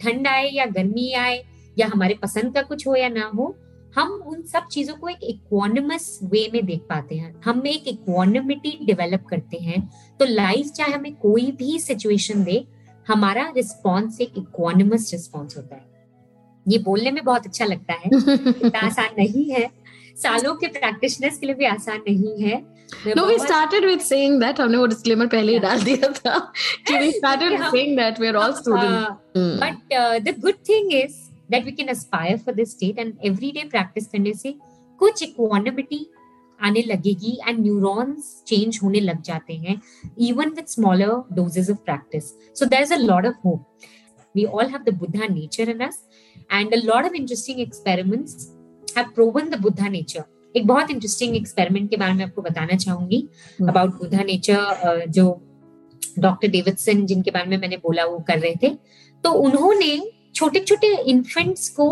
ठंड 0.00 0.26
आए 0.26 0.48
या 0.48 0.66
गर्मी 0.68 1.12
आए 1.14 1.42
या 1.76 1.86
हमारे 1.86 2.14
पसंद 2.14 2.54
का 2.54 2.62
कुछ 2.62 2.86
हो 2.86 2.94
या 2.96 3.08
ना 3.08 3.30
हो, 3.34 3.54
हम 3.94 4.12
उन 4.26 4.42
सब 4.42 4.66
चीज़ों 4.66 4.94
को 4.94 5.08
एक 5.08 5.18
इक्वानिमस 5.24 6.18
वे 6.24 6.48
में 6.52 6.64
देख 6.66 6.80
पाते 6.80 7.16
हैं। 7.16 7.34
हम 7.44 7.66
एक 7.66 7.88
इक्वानिमिटी 7.88 8.78
डेवलप 8.84 9.24
करते 9.30 9.58
हैं 9.58 9.80
तो 10.20 10.24
लाइफ 10.24 10.66
चाहे 10.68 10.92
हमें 10.92 11.14
कोई 11.16 11.50
भी 11.52 11.78
सिचुएशन 11.78 12.44
दे, 12.44 12.64
हमारा 13.06 13.48
रिस्पॉन्स 13.56 14.20
एक 14.20 14.38
इक्वानिमस 14.38 15.10
रिस्पॉन्स 15.12 15.56
होता 15.56 15.76
है। 15.76 15.88
ये 16.66 16.78
बोलने 16.80 17.10
में 17.10 17.24
बहुत 17.24 17.46
अच्छा 17.46 17.64
लगता 17.64 17.92
है, 17.94 18.08
इतना 18.08 18.78
आसान 18.78 19.14
नहीं 19.18 19.50
है। 19.50 19.68
सालों 20.16 20.54
के 20.54 20.66
प्रैक्टिशनर्स 20.68 21.38
के 21.38 21.46
लिए 21.46 21.54
भी 21.54 21.64
आसान 21.66 22.02
नहीं 22.08 22.42
है। 22.42 22.62
No, 23.16 23.26
we 23.26 23.38
started 23.38 23.84
with 23.84 24.02
saying 24.02 24.38
that. 24.40 24.60
हमने 24.60 24.76
वो 24.78 24.86
disclaimer 24.92 25.28
पहले 25.30 25.52
ही 25.52 25.58
डाल 25.66 25.82
दिया 25.84 26.12
था 26.20 26.38
कि 26.88 26.98
we 27.02 27.10
started 27.18 27.52
Yeah. 27.58 27.70
saying 27.74 27.96
that 28.00 28.18
we're 28.24 28.36
all 28.44 28.54
students. 28.62 29.00
Uh, 29.00 29.14
Hmm. 29.36 29.58
but 29.64 29.98
uh, 30.00 30.18
the 30.28 30.32
good 30.46 30.62
thing 30.70 30.90
is 31.02 31.18
that 31.54 31.64
we 31.70 31.72
can 31.80 31.88
aspire 31.96 32.38
for 32.46 32.52
this 32.60 32.72
state 32.78 32.98
and 33.04 33.28
everyday 33.32 33.64
practice 33.76 34.08
करने 34.14 34.32
से 34.42 34.54
कुछ 35.02 35.22
equanimity 35.28 36.00
आने 36.68 36.82
लगेगी 36.86 37.36
and 37.50 37.64
neurons 37.66 38.26
change 38.52 38.82
होने 38.82 39.00
लग 39.00 39.22
जाते 39.28 39.54
हैं 39.66 39.76
even 40.30 40.54
with 40.58 40.68
smaller 40.76 41.12
doses 41.38 41.70
of 41.74 41.78
practice. 41.84 42.32
So 42.60 42.66
there's 42.74 42.90
a 42.96 42.98
lot 43.04 43.28
of 43.30 43.34
hope. 43.46 43.86
We 44.34 44.46
all 44.46 44.68
have 44.74 44.84
the 44.88 44.92
Buddha 45.02 45.28
nature 45.36 45.68
in 45.74 45.80
us 45.86 45.96
and 46.58 46.74
a 46.74 46.82
lot 46.90 47.06
of 47.10 47.14
interesting 47.20 47.60
experiments 47.60 48.36
have 48.98 49.14
proven 49.14 49.48
the 49.54 49.58
Buddha 49.64 49.88
nature. 49.96 50.26
एक 50.54 50.66
बहुत 50.66 50.90
interesting 50.90 51.36
experiment 51.36 51.90
के 51.90 51.96
बारे 51.96 52.12
में 52.12 52.24
आपको 52.24 52.42
बताना 52.42 52.76
चाहूँगी. 52.76 53.26
About 53.60 53.98
Buddha 53.98 54.22
nature 54.24 55.04
जो 55.08 55.40
doctor 56.18 56.48
Davidson 56.48 57.04
जिनके 57.06 57.30
बारे 57.30 57.50
में 57.50 57.56
मैंने 57.58 57.76
बोला 57.76 58.04
वो 58.04 58.18
कर 58.28 58.38
रहे 58.38 58.54
थे। 58.62 58.74
तो 59.24 59.30
उन्होंने 59.32 59.98
छोटे 60.34 60.60
छोटे 60.60 60.94
इन्फेंट्स 61.10 61.68
को 61.68 61.86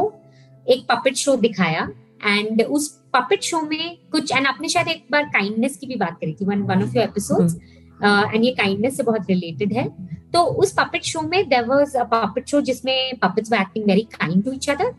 एक 0.66 0.84
पपेट 0.88 1.16
शो 1.16 1.36
दिखाया 1.36 1.88
एंड 2.26 2.62
उस 2.62 2.88
पपेट 3.14 3.42
शो 3.42 3.60
में 3.62 3.96
कुछ 4.12 4.32
एंड 4.32 4.46
आपने 4.46 4.68
शायद 4.68 4.88
एक 4.88 5.04
बार 5.12 5.24
काइंडनेस 5.34 5.76
की 5.76 5.86
भी 5.86 5.96
बात 5.96 6.18
करी 6.20 6.32
थी 6.32 6.44
one 6.44 6.62
one 6.62 6.82
of 6.82 6.96
your 6.96 7.04
episodes 7.04 7.54
and 7.54 8.44
ये 8.44 8.50
काइंडनेस 8.52 8.96
से 8.96 9.02
बहुत 9.02 9.30
रिलेटेड 9.30 9.72
है। 9.72 9.88
तो 10.32 10.42
उस 10.62 10.72
पपेट 10.72 11.04
शो 11.04 11.20
में 11.20 11.48
there 11.48 11.64
was 11.64 11.96
a 11.98 12.04
puppet 12.04 12.48
show 12.48 12.60
जिसमें 12.60 13.18
puppets 13.18 13.52
were 13.52 13.58
acting 13.58 13.84
very 13.84 14.02
kind 14.14 14.44
to 14.44 14.52
each 14.52 14.70
other 14.70 14.94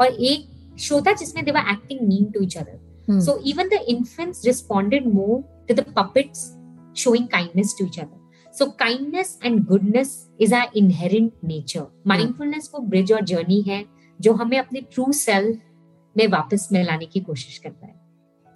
और 0.00 0.06
एक 0.06 0.78
शो 0.80 1.00
था 1.00 1.12
जिसमें 1.12 1.44
they 1.44 1.50
were 1.50 1.70
acting 1.72 2.00
mean 2.08 2.24
to 2.24 2.40
each 2.40 2.56
other 2.56 2.78
Hmm. 3.07 3.19
So 3.19 3.39
even 3.43 3.69
the 3.69 3.79
infants 3.87 4.45
responded 4.45 5.05
more 5.05 5.43
to 5.67 5.73
the 5.73 5.83
puppets 5.83 6.57
showing 6.93 7.27
kindness 7.27 7.73
to 7.75 7.85
each 7.85 7.99
other. 7.99 8.17
So 8.51 8.71
kindness 8.73 9.37
and 9.43 9.65
goodness 9.67 10.29
is 10.39 10.51
our 10.51 10.67
inherent 10.73 11.33
nature. 11.43 11.87
Mindfulness 12.05 12.69
वो 12.73 12.89
bridge 12.89 13.11
और 13.11 13.25
journey 13.25 13.63
है 13.67 13.85
जो 14.21 14.33
हमें 14.33 14.57
अपने 14.59 14.85
true 14.93 15.11
self 15.13 15.57
में 16.17 16.27
वापस 16.27 16.67
में 16.71 16.83
लाने 16.83 17.05
की 17.05 17.19
कोशिश 17.19 17.57
करता 17.57 17.87
है. 17.87 17.95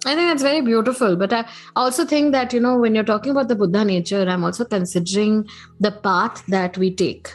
I 0.06 0.14
think 0.14 0.28
that's 0.28 0.42
very 0.42 0.60
beautiful. 0.60 1.16
But 1.16 1.32
I 1.32 1.46
also 1.76 2.04
think 2.04 2.32
that, 2.32 2.52
you 2.52 2.60
know, 2.60 2.76
when 2.76 2.94
you're 2.94 3.10
talking 3.10 3.30
about 3.30 3.48
the 3.48 3.54
Buddha 3.54 3.84
nature, 3.84 4.28
I'm 4.28 4.44
also 4.44 4.64
considering 4.64 5.46
the 5.80 5.92
path 5.92 6.44
that 6.48 6.76
we 6.76 6.94
take 6.94 7.30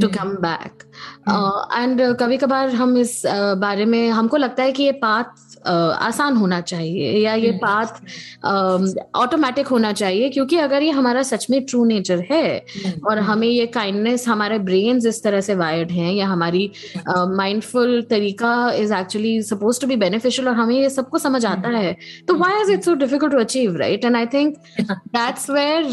to 0.00 0.08
Hmm. 0.08 0.14
come 0.14 0.34
back. 0.42 0.84
Hmm. 1.26 1.32
Uh, 1.34 1.60
and 1.76 2.00
uh, 2.00 2.14
कभी 2.20 2.36
कभार 2.36 2.68
हम 2.74 2.96
इस 2.98 3.22
uh, 3.26 3.56
बारे 3.60 3.84
में 3.84 4.10
हमको 4.10 4.36
लगता 4.36 4.62
है 4.62 4.72
कि 4.72 4.82
ये 4.82 4.92
पाथ 5.02 5.38
uh, 5.66 5.92
आसान 6.08 6.36
होना 6.36 6.60
चाहिए 6.60 7.12
या 7.24 7.34
ये 7.34 7.50
Hmm. 7.50 7.60
पाथ 7.62 9.16
ऑटोमेटिक 9.16 9.66
होना 9.66 9.92
चाहिए 9.92 10.28
क्योंकि 10.28 10.56
अगर 10.56 10.82
ये 10.82 10.90
हमारा 10.90 11.22
सच 11.22 11.46
में 11.50 11.64
ट्रू 11.66 11.84
नेचर 11.84 12.24
है 12.30 12.44
Hmm. 12.60 13.04
और 13.10 13.18
हमें 13.18 13.48
ये 13.48 13.66
काइंडनेस 13.66 14.28
हमारे 14.28 14.58
ब्रेन 14.58 15.00
इस 15.08 15.22
तरह 15.24 15.40
से 15.40 15.54
वायर्ड 15.54 15.90
हैं 15.90 16.12
या 16.12 16.26
हमारी 16.26 16.70
माइंडफुल 17.08 18.00
तरीका 18.10 18.52
is 18.72 18.94
actually 18.94 19.40
suppose 19.42 19.80
to 19.80 19.86
be 19.86 19.96
beneficial 19.96 20.48
और 20.48 20.54
हमें 20.54 20.74
ये 20.74 20.90
सबको 20.90 21.18
समझ 21.18 21.44
आता। 21.46 21.76
है 21.76 21.96
तो 22.28 22.34
why 22.34 22.62
is 22.62 22.72
it 22.72 22.84
so 22.84 22.94
difficult 22.94 23.32
to 23.32 23.38
achieve 23.38 23.76
right 23.76 24.04
and 24.04 24.16
I 24.16 24.26
think 24.34 24.56
that's 24.80 25.50
where 25.50 25.84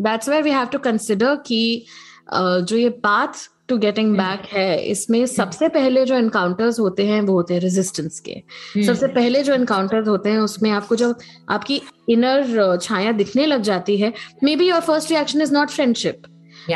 that's 0.00 0.28
where 0.28 0.42
we 0.42 0.50
have 0.50 0.66
to 0.72 0.78
consider 0.78 1.36
कि 1.46 1.84
uh, 1.86 1.92
जो 2.32 2.76
ये 2.76 2.88
path 2.88 3.48
to 3.68 3.76
getting 3.78 4.08
hmm. 4.08 4.18
Back 4.18 4.46
है 4.46 4.76
इसमें 4.84 5.24
सबसे 5.26 5.68
पहले 5.68 6.04
जो 6.04 6.14
एनकाउंटर्स 6.14 6.80
होते 6.80 7.06
हैं 7.06 7.20
वो 7.20 7.34
होते 7.34 7.54
हैं 7.54 7.60
रेजिस्टेंस 7.60 8.20
के 8.20 8.32
Hmm. 8.32 8.86
सबसे 8.86 9.06
पहले 9.08 9.42
जो 9.42 9.54
एनकाउंटर्स 9.54 10.08
होते 10.08 10.30
हैं 10.30 10.38
उसमें 10.38 10.70
आपको 10.70 10.96
जब 10.96 11.14
आपकी 11.50 11.80
इनर 12.08 12.76
छाया 12.82 13.12
दिखने 13.12 13.46
लग 13.46 13.62
जाती 13.62 13.96
है 13.96 14.12
maybe 14.56 14.68
your 14.68 14.80
first 14.80 15.10
reaction 15.10 15.42
is 15.42 15.54
not 15.54 15.70
friendship 15.70 16.22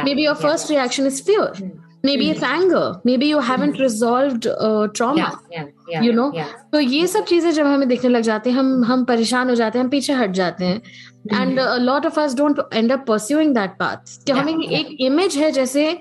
maybe 0.14 0.24
your 0.24 0.34
first 0.36 0.70
reaction 0.70 1.06
is 1.06 1.22
Hmm. 1.22 1.87
Maybe 2.04 2.30
it's 2.30 2.42
anger. 2.42 3.00
Maybe 3.04 3.26
you 3.26 3.40
haven't 3.40 3.78
resolved 3.78 4.46
uh, 4.46 4.88
trauma 4.88 5.16
Yeah, 5.18 5.38
yeah, 5.50 5.64
yeah, 5.88 6.02
You 6.02 6.12
know? 6.12 6.26
yeah. 6.34 6.52
तो 6.72 6.80
ये 6.80 7.06
सब 7.06 7.24
चीज़ें 7.24 7.50
जब 7.52 7.66
हमें 7.66 7.88
दिखने 7.88 8.10
लग 8.10 8.22
जाती 8.22 8.50
हैं 8.50 8.58
हम 8.58 8.84
हम 8.84 9.04
परेशान 9.04 9.48
हो 9.48 9.54
जाते 9.54 9.78
हैं 9.78 9.84
हम 9.84 9.90
पीछे 9.90 10.12
हट 10.12 10.30
जाते 10.42 10.64
हैं। 10.64 10.80
And 11.34 11.60
lot 11.80 12.06
of 12.06 12.20
us 12.20 12.34
don't 12.36 12.60
end 12.74 12.92
up 12.92 13.04
pursuing 13.08 13.54
that 13.54 13.76
path 13.80 14.16
कि 14.26 14.32
हमें 14.32 14.64
एक 14.80 14.96
इमेज 15.00 15.36
है 15.36 15.50
जैसे 15.52 15.98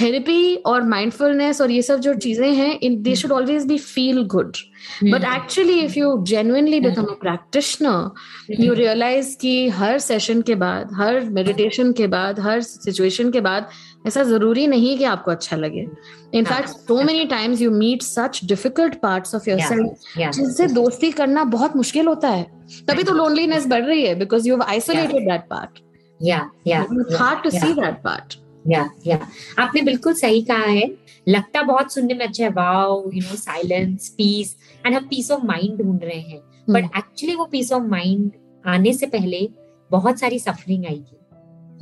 थेरेपी 0.00 0.54
और 0.70 0.82
माइंडफुलनेस 0.88 1.60
और 1.60 1.70
ये 1.70 1.82
सब 1.82 2.00
जो 2.00 2.12
चीज़ें 2.14 2.52
हैं 2.54 2.78
in 2.82 3.00
they 3.02 3.14
should 3.16 3.32
always 3.32 3.64
be 3.66 3.78
feel 3.78 4.22
good. 4.34 4.56
But 5.04 5.24
actually 5.34 5.78
if 5.80 5.98
you 5.98 6.16
genuinely 6.28 6.80
become 6.80 7.04
a 7.04 7.14
practitioner 7.20 8.60
you 8.64 8.72
realise 8.74 9.36
कि 9.40 9.68
हर 9.78 9.98
सेशन 9.98 10.42
के 10.42 10.54
बाद 10.62 10.90
हर 10.98 11.20
मेडिटेशन 11.38 11.92
के 11.92 12.06
बाद 12.06 12.40
हर 12.40 12.60
सिचुएशन 12.62 13.30
के 13.30 13.40
बाद 13.40 13.68
ऐसा 14.06 14.22
ज़रूरी 14.22 14.66
नहीं 14.66 14.96
कि 14.98 15.04
आपको 15.04 15.30
अच्छा 15.30 15.56
लगे। 15.56 15.86
In fact 16.34 16.68
so 16.68 17.02
many 17.02 17.24
times 17.24 17.60
you 17.60 17.70
meet 17.70 18.02
such 18.02 18.40
difficult 18.44 18.94
parts 19.00 19.34
of 19.34 19.50
your 19.50 19.58
self. 19.68 19.96
जिनसे 20.32 20.66
दोस्ती 20.66 21.10
करना 21.12 21.44
बहुत 21.44 21.76
मुश्किल 21.76 22.06
होता 22.06 22.28
है। 22.28 22.42
तभी 22.88 23.02
तो 23.02 23.12
लोनलीनेस 23.12 23.66
बढ़ 23.66 23.84
रही 23.84 24.06
है 24.06 24.14
because 24.14 24.48
you 24.48 24.60
isolated 24.60 25.28
that 25.30 25.48
part 25.50 25.78
Yeah, 26.20 26.40
yeah, 26.66 26.82
yeah, 26.82 27.18
hard 27.20 27.42
to 27.42 27.50
see 27.50 27.72
that 27.74 27.94
part 28.04 28.34
yeah 28.66 28.88
yeah 29.06 29.18
आपने 29.58 29.82
बिल्कुल 29.82 30.14
सही 30.14 30.40
कहा 30.42 30.64
है। 30.64 30.88
लगता 31.28 31.62
बहुत 31.62 31.92
सुनने 31.92 32.14
में 32.14 32.26
अच्छा 32.26 32.44
है 32.44 32.50
wow 32.50 33.10
you 33.14 33.20
know 33.20 33.36
silence 33.36 34.08
peace 34.08 34.56
and 34.86 34.94
हम 34.96 35.04
पीस 35.04 35.30
ऑफ़ 35.30 35.44
माइंड 35.46 35.78
ढूंढ 35.82 36.04
रहे 36.04 36.20
हैं। 36.20 36.40
बट 36.70 36.84
एक्चुअली 36.98 37.34
वो 37.34 37.44
पीस 37.44 37.72
ऑफ़ 37.72 37.82
माइंड 37.82 38.30
आने 38.64 38.92
से 38.92 39.06
पहले 39.06 39.48
बहुत 39.90 40.18
सारी 40.20 40.38
सफरिंग 40.38 40.86
आएगी। 40.86 41.17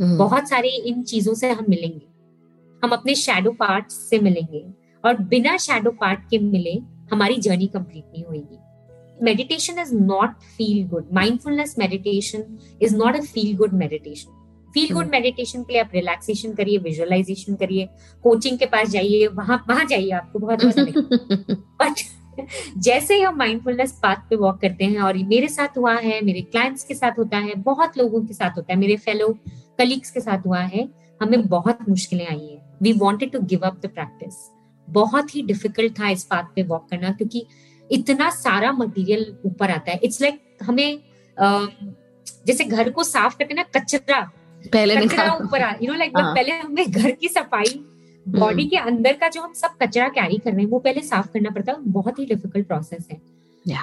बहुत 0.00 0.48
सारे 0.48 0.68
इन 0.68 1.02
चीज़ों 1.02 1.34
से 1.34 1.50
हम 1.50 1.66
मिलेंगे। 1.68 2.06
हम 2.84 2.90
अपने 2.90 3.14
शेडो 3.14 3.50
पार्ट 3.50 3.90
से 3.90 4.18
मिलेंगे 4.18 4.66
और 5.04 5.18
बिना 5.18 5.56
शेडो 5.56 5.90
पार्ट 5.90 6.20
के 6.30 6.38
मिले 6.38 6.78
हमारी 7.12 7.36
जर्नी 7.36 7.66
कंप्लीट 7.66 8.04
नहीं 8.04 8.24
होगी 8.24 8.58
meditation 9.24 9.78
is 9.78 9.94
not 9.94 10.30
feel 10.30 10.88
good 10.88 11.08
mindfulness 11.12 11.74
meditation 11.78 12.58
is 12.82 12.96
not 12.96 13.16
a 13.16 13.20
feel 13.20 13.56
good 13.56 13.72
meditation 13.72 14.32
feel 14.74 14.94
good. 14.94 15.08
Meditation 15.10 15.62
के 15.62 15.72
लिए 15.72 15.82
आप 15.82 15.90
रिलैक्सेशन 15.94 16.52
करिए 16.54 16.78
विजुअलाइजेशन 16.78 17.54
करिए 17.54 17.88
कोचिंग 18.22 18.58
के 18.58 18.66
पास 18.66 18.88
जाइए 18.88 19.26
वहाँ 19.26 19.64
वहाँ 19.68 19.84
जाइए 19.84 20.10
आपको 20.10 20.38
बहुत 20.38 20.64
बट 21.82 21.94
जैसे 22.78 23.14
ही 23.14 23.22
हम 23.22 23.36
माइंडफुलनेस 23.36 24.00
पाथ 24.02 24.16
पे 24.16 24.36
वॉक 24.36 24.60
करते 24.60 24.84
हैं 24.84 25.00
और 25.00 25.16
ये 25.16 25.24
मेरे 25.24 25.48
साथ 25.48 25.78
हुआ 25.78 25.94
है 25.94 26.24
मेरे 26.24 26.40
क्लाइंट्स 26.40 26.84
के 26.84 26.94
साथ 26.94 27.12
होता 27.18 27.38
है 27.38 27.54
बहुत 27.54 27.98
लोगों 27.98 28.24
के 28.24 28.34
साथ 28.34 28.50
होता 28.50 28.72
है 28.72 28.78
मेरे 28.78 28.96
फेलो 28.96 29.38
कलीग्स 29.78 30.10
के 30.10 30.20
साथ 30.20 30.46
हुआ 30.46 30.60
है 30.60 30.88
हमें 31.22 31.46
बहुत 31.46 31.88
मुश्किलें 31.88 32.26
आई 32.26 32.46
है। 32.46 32.76
We 32.82 32.92
wanted 32.92 33.32
to 33.32 33.40
give 33.40 33.60
up 33.60 33.80
the 33.82 33.86
practice 33.86 34.34
बहुत 34.88 35.34
ही 35.34 35.42
डिफ़िकल्ट 35.42 35.98
था 36.00 36.08
इस 36.08 36.24
पाथ 36.24 36.44
पे 36.56 36.62
वॉक 36.62 36.88
करना 36.90 37.10
क्योंकि 37.10 37.46
इतना 37.90 38.30
सारा 38.30 38.72
मटेरियल 38.72 39.36
ऊपर 39.46 39.70
आता 39.70 39.92
है। 39.92 40.00
इट्स 40.04 40.22
लाइक 40.22 40.34
like 40.34 40.68
हमें 40.68 40.98
अ, 41.36 41.66
जैसे 42.46 42.64
घर 42.64 42.90
को 42.90 43.04
साफ़ 43.04 43.36
करते 43.38 43.54
ना 43.54 43.62
कचरा 43.76 44.20
पहले 44.72 44.96
कचरा 44.96 45.32
ऊपर 45.34 45.62
यू 45.82 45.92
नो 45.92 45.98
लाइक। 45.98 46.12
पहले 46.16 46.52
हमें 46.52 46.90
घर 46.90 47.10
की 47.10 47.28
सफ़ाई 47.28 47.84
बॉडी 48.26 48.64
के 48.64 48.76
अंदर 48.76 49.12
का 49.12 49.28
जो 49.28 49.40
हम 49.42 49.52
सब 49.52 49.76
कचरा 49.82 50.08
कैरी 50.08 50.38
कर 50.38 50.50
रहे 50.52 50.62
हैं 50.62 50.70
वो 50.70 50.78
पहले 50.78 51.00
साफ़ 51.00 51.28
करना 51.32 51.50
पड़ता 51.50 51.72
है। 51.72 51.78
बहुत 51.92 52.18
ही 52.18 52.26
डिफ़िकल्ट 52.26 52.66
प्रोसेस 52.66 53.08
है। 53.12 53.20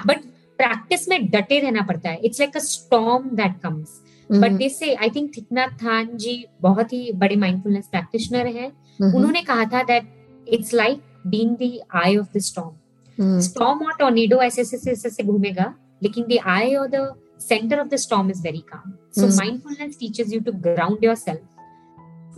But 0.06 0.16
Yeah. 0.16 0.26
प्रैक्टिस 0.58 1.08
में 1.08 1.30
डटे 1.30 1.58
रहना 1.60 1.82
पड़ता 1.82 2.10
है। 2.10 2.16
It's 2.16 2.40
like 2.40 2.56
a 2.56 2.60
storm 2.60 3.28
that 3.36 3.58
comes 3.60 4.00
but 4.32 4.52
this 4.52 4.78
say 4.78 4.94
I 4.94 5.10
think 5.10 5.30
थिकनाथ 5.36 5.76
थान 5.82 6.16
जी 6.16 6.44
बहुत 6.60 6.92
ही 6.92 7.10
बड़े 7.14 7.36
माइंडफुलनेस 7.36 7.88
प्रैक्टिशनर 7.90 8.46
हैं। 8.46 8.70
उन्होंने 9.14 9.42
कहा 9.42 9.64
था 9.64 9.82
that 9.82 10.08
it's 10.46 10.74
like 10.74 11.00
being 11.26 11.56
the 11.56 11.78
eye 11.96 12.16
of 12.16 12.28
the 12.36 12.40
storm 12.40 13.40
storm 13.40 13.84
और 13.86 13.92
टॉर्नेडो 13.98 14.36
ऐसे 14.42 14.62
ऐसे 14.62 14.76
ऐसे 14.76 15.08
ऐसे 15.08 15.22
घूमेगा 15.22 15.74
लेकिन 16.02 16.24
द 16.24 16.38
आई 16.46 16.74
और 16.74 16.88
the 16.88 17.12
centre 17.40 17.80
of 17.80 17.88
the 17.88 17.96
storm 17.96 18.30
is 18.30 18.42
very 18.42 18.64
calm 18.72 18.92
so 19.16 19.26
mindfulness 19.36 19.96
teachers 20.00 20.32
you 20.32 20.40
to 20.40 20.52
ground 20.52 21.04
your 21.04 21.14
yourself. 21.14 21.53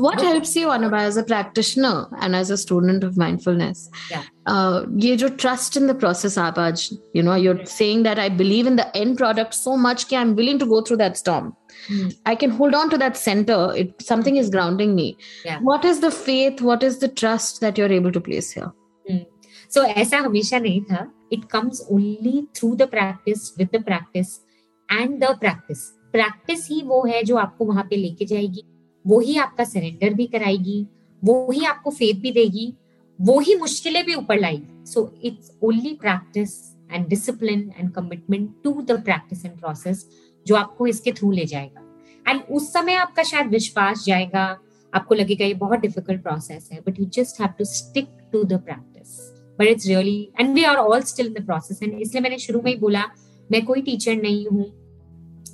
what 0.03 0.21
helps 0.25 0.51
you 0.57 0.69
anubha 0.75 0.99
as 1.07 1.17
a 1.21 1.23
practitioner 1.31 1.95
and 2.25 2.35
as 2.37 2.49
a 2.53 2.57
student 2.61 3.03
of 3.07 3.17
mindfulness 3.23 3.81
Yeah. 4.11 4.23
uh, 4.53 4.77
ye 5.05 5.11
jo 5.23 5.27
trust 5.43 5.77
in 5.79 5.85
the 5.91 5.95
process 6.03 6.37
aap 6.43 6.57
aaj 6.63 6.85
you 7.17 7.23
know 7.27 7.35
you're 7.45 7.65
saying 7.73 8.01
that 8.07 8.21
i 8.25 8.27
believe 8.41 8.69
in 8.71 8.77
the 8.81 8.87
end 9.01 9.17
product 9.21 9.57
so 9.59 9.75
much 9.87 10.05
that 10.11 10.17
i'm 10.21 10.31
willing 10.39 10.61
to 10.63 10.67
go 10.75 10.79
through 10.87 10.99
that 11.03 11.19
storm 11.23 11.49
Hmm. 11.89 12.07
i 12.31 12.35
can 12.43 12.51
hold 12.61 12.75
on 12.79 12.89
to 12.93 12.97
that 13.03 13.15
center 13.25 13.59
it 13.83 13.91
something 14.07 14.35
is 14.43 14.49
grounding 14.55 14.95
me 15.01 15.07
Yeah. 15.49 15.59
what 15.69 15.85
is 15.91 16.01
the 16.07 16.11
faith 16.23 16.65
what 16.71 16.87
is 16.89 16.97
the 17.05 17.11
trust 17.23 17.61
that 17.65 17.77
you're 17.81 17.93
able 17.99 18.15
to 18.19 18.23
place 18.29 18.49
here 18.59 18.71
सो 19.73 19.83
ऐसा 20.01 20.17
हमेशा 20.23 20.57
नहीं 20.59 20.81
था 20.91 21.05
it 21.33 21.43
comes 21.51 21.79
only 21.91 22.41
through 22.55 22.73
the 22.75 22.87
practice 22.95 23.51
with 23.57 23.67
the 23.75 23.83
practice 23.83 24.33
and 24.91 25.13
the 25.23 25.27
practice 25.43 25.83
practice 26.15 26.67
ही 26.71 26.81
वो 26.87 27.01
है 27.11 27.21
जो 27.29 27.37
आपको 27.43 27.65
वहां 27.65 27.83
पे 27.89 27.95
लेके 27.95 28.25
जाएगी 28.31 28.63
वो 29.06 29.20
ही 29.20 29.36
आपका 29.38 29.64
सरेंडर 29.64 30.14
भी 30.14 30.26
कराएगी, 30.26 30.86
वो 31.22 31.50
ही 31.50 31.64
आपको 31.64 31.90
फेथ 31.90 32.20
भी 32.22 32.30
देगी, 32.32 32.72
वो 33.18 33.38
ही 33.40 33.54
मुश्किलें 33.56 34.04
भी 34.06 34.14
ऊपर 34.14 34.40
लाएगी। 34.40 34.84
So 34.86 35.10
it's 35.24 35.50
only 35.62 35.92
practice 36.00 36.60
and 36.90 37.06
discipline 37.08 37.70
and 37.78 37.90
commitment 37.92 38.50
to 38.64 38.72
the 38.82 39.00
practice 39.04 39.44
and 39.44 39.58
process 39.58 40.06
जो 40.46 40.56
आपको 40.56 40.86
इसके 40.86 41.12
थ्रू 41.12 41.30
ले 41.30 41.44
जाएगा। 41.46 41.82
एंड 42.26 42.42
उस 42.50 42.72
समय 42.72 42.94
आपका 42.94 43.22
शायद 43.22 43.46
विश्वास 43.48 44.04
जाएगा, 44.06 44.44
आपको 44.92 45.14
लगेगा 45.14 45.44
ये 45.44 45.54
बहुत 45.54 45.80
डिफ़िकल्ट 45.80 46.22
प्रोसेस 46.22 46.68
है 46.72 46.80
but 46.86 47.00
you 47.00 47.06
just 47.14 47.40
have 47.40 47.50
to 47.58 47.64
stick 47.64 48.08
to 48.32 48.42
the 48.44 48.60
practice 48.64 49.18
but 49.58 49.66
it's 49.66 49.86
really 49.86 50.20
and 50.40 50.54
we 50.54 50.64
are 50.64 50.76
all 50.76 51.00
still 51.02 51.26
in 51.26 51.32
the 51.32 51.44
process 51.46 51.82
and 51.82 52.00
इसलिए 52.00 52.22
मैंने 52.22 52.38
शुरू 52.38 52.60
में 52.62 52.70
ही 52.70 52.76
बोला, 52.78 53.04
मैं 53.50 53.64
कोई 53.64 53.82
टीचर 53.82 54.16
नहीं 54.16 54.46
हूँ, 54.46 54.66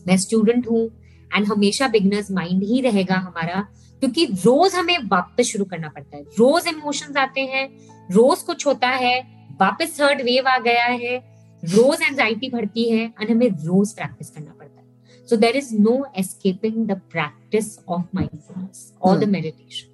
मैं 0.07 0.17
स्टूडेंट 0.17 0.69
हूँ 0.71 0.89
एंड 1.35 1.47
हमेशा 1.47 1.89
बिगनर्स 1.89 2.31
माइंड 2.31 2.62
ही 2.62 2.81
रहेगा 2.81 3.17
हमारा 3.17 3.61
क्योंकि 4.03 4.25
रोज 4.37 4.75
हमें 4.75 4.97
वापस 5.09 5.47
शुरू 5.47 5.65
करना 5.65 5.89
पड़ता 5.89 6.17
है। 6.17 6.23
रोज 6.39 6.67
इमोशंस 6.69 7.17
आते 7.17 7.41
हैं 7.47 7.69
रोज 8.11 8.43
कुछ 8.43 8.67
होता 8.67 8.89
है 8.89 9.21
वापस 9.61 9.97
थर्ड 10.01 10.23
वेव 10.23 10.49
आ 10.49 10.59
गया 10.59 10.85
है 10.85 11.17
रोज 11.62 12.03
एंजाइटी 12.03 12.49
बढ़ती 12.51 12.89
है 12.91 13.05
एंड 13.21 13.31
हमें 13.31 13.49
रोज 13.49 13.93
प्रैक्टिस 13.95 14.31
करना 14.31 14.53
पड़ता 14.53 14.81
है। 14.81 15.27
So 15.29 15.37
there 15.37 15.57
is 15.57 15.75
no 15.79 16.05
escaping 16.19 16.87
the 16.87 17.01
practice 17.12 17.79
of 17.89 18.05
mindfulness 18.15 18.93
और 19.03 19.19
the. 19.19 19.29
Meditation 19.29 19.92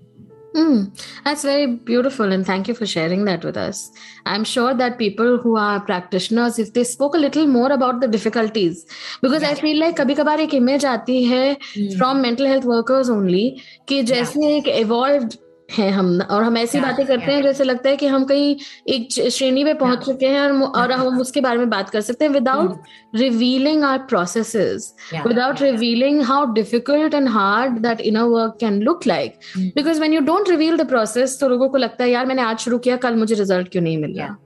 Mm, 0.55 0.81
that's 1.25 1.41
very 1.41 1.65
beautiful, 1.65 2.31
and 2.31 2.45
thank 2.45 2.67
you 2.67 2.73
for 2.75 2.85
sharing 2.85 3.25
that 3.25 3.43
with 3.43 3.55
us. 3.57 3.91
I'm 4.27 4.43
sure 4.43 4.73
that 4.81 4.99
people 4.99 5.39
who 5.45 5.57
are 5.57 5.79
practitioners, 5.79 6.59
if 6.59 6.73
they 6.73 6.83
spoke 6.83 7.15
a 7.15 7.17
little 7.17 7.47
more 7.47 7.71
about 7.71 8.01
the 8.01 8.07
difficulties, 8.07 8.83
because 9.23 9.43
I 9.43 9.53
Yeah. 9.53 9.63
feel 9.63 9.79
like 9.83 9.97
कभी 10.01 10.15
कभार 10.15 10.39
एक 10.39 10.53
image 10.59 10.85
आती 10.85 11.23
है 11.23 11.57
from 11.77 12.21
mental 12.25 12.51
health 12.51 12.67
workers 12.73 13.09
only 13.15 13.45
कि 13.87 14.03
जैसे 14.03 14.57
एक 14.57 14.69
evolved 14.83 15.35
हैं 15.68 15.90
हम 15.90 16.20
और 16.20 16.42
हम 16.42 16.56
ऐसी 16.58 16.80
बातें 16.80 17.04
करते 17.06 17.32
हैं 17.32 17.42
जैसे 17.42 17.64
लगता 17.64 17.90
है 17.90 17.96
कि 17.96 18.06
हम 18.06 18.24
कहीं 18.24 18.54
एक 18.88 19.12
श्रेणी 19.32 19.64
पे 19.64 19.74
पहुँच 19.74 20.04
चुके 20.04 20.26
हैं 20.26 20.40
और 20.40 20.52
और 20.78 20.92
हम 20.92 21.20
उसके 21.20 21.40
बारे 21.40 21.58
में 21.58 21.70
बात 21.70 21.90
कर 21.90 22.00
सकते 22.00 22.24
हैं 22.24 22.32
without 22.32 23.16
revealing 23.16 23.84
our 23.84 23.98
process 24.08 24.94
without 25.26 25.62
revealing 25.62 26.22
how 26.22 26.52
difficult 26.54 27.14
and 27.14 27.28
hard 27.28 27.78
that 27.78 28.00
inner 28.02 28.22
work 28.28 28.56
can 28.60 28.80
look 28.82 29.06
like 29.06 29.38
because 29.56 30.00
when 30.00 30.12
you 30.12 30.20
don't 30.22 30.50
reveal 30.50 30.76
the 30.76 30.88
process 30.88 31.38
तो 31.40 31.48
लोगों 31.48 31.68
को 31.68 31.78
लगता 31.78 32.04
है 32.04 32.10
यार 32.10 32.26
मैंने 32.26 32.42
आज 32.42 32.58
शुरू 32.58 32.78
किया 32.78 32.96
कल 32.98 33.16
मुझे 33.16 33.34
रिज़ल्ट 33.34 33.68
क्यों 33.68 33.82
नहीं 33.82 33.98
मिल 33.98 34.12
गया 34.12 34.36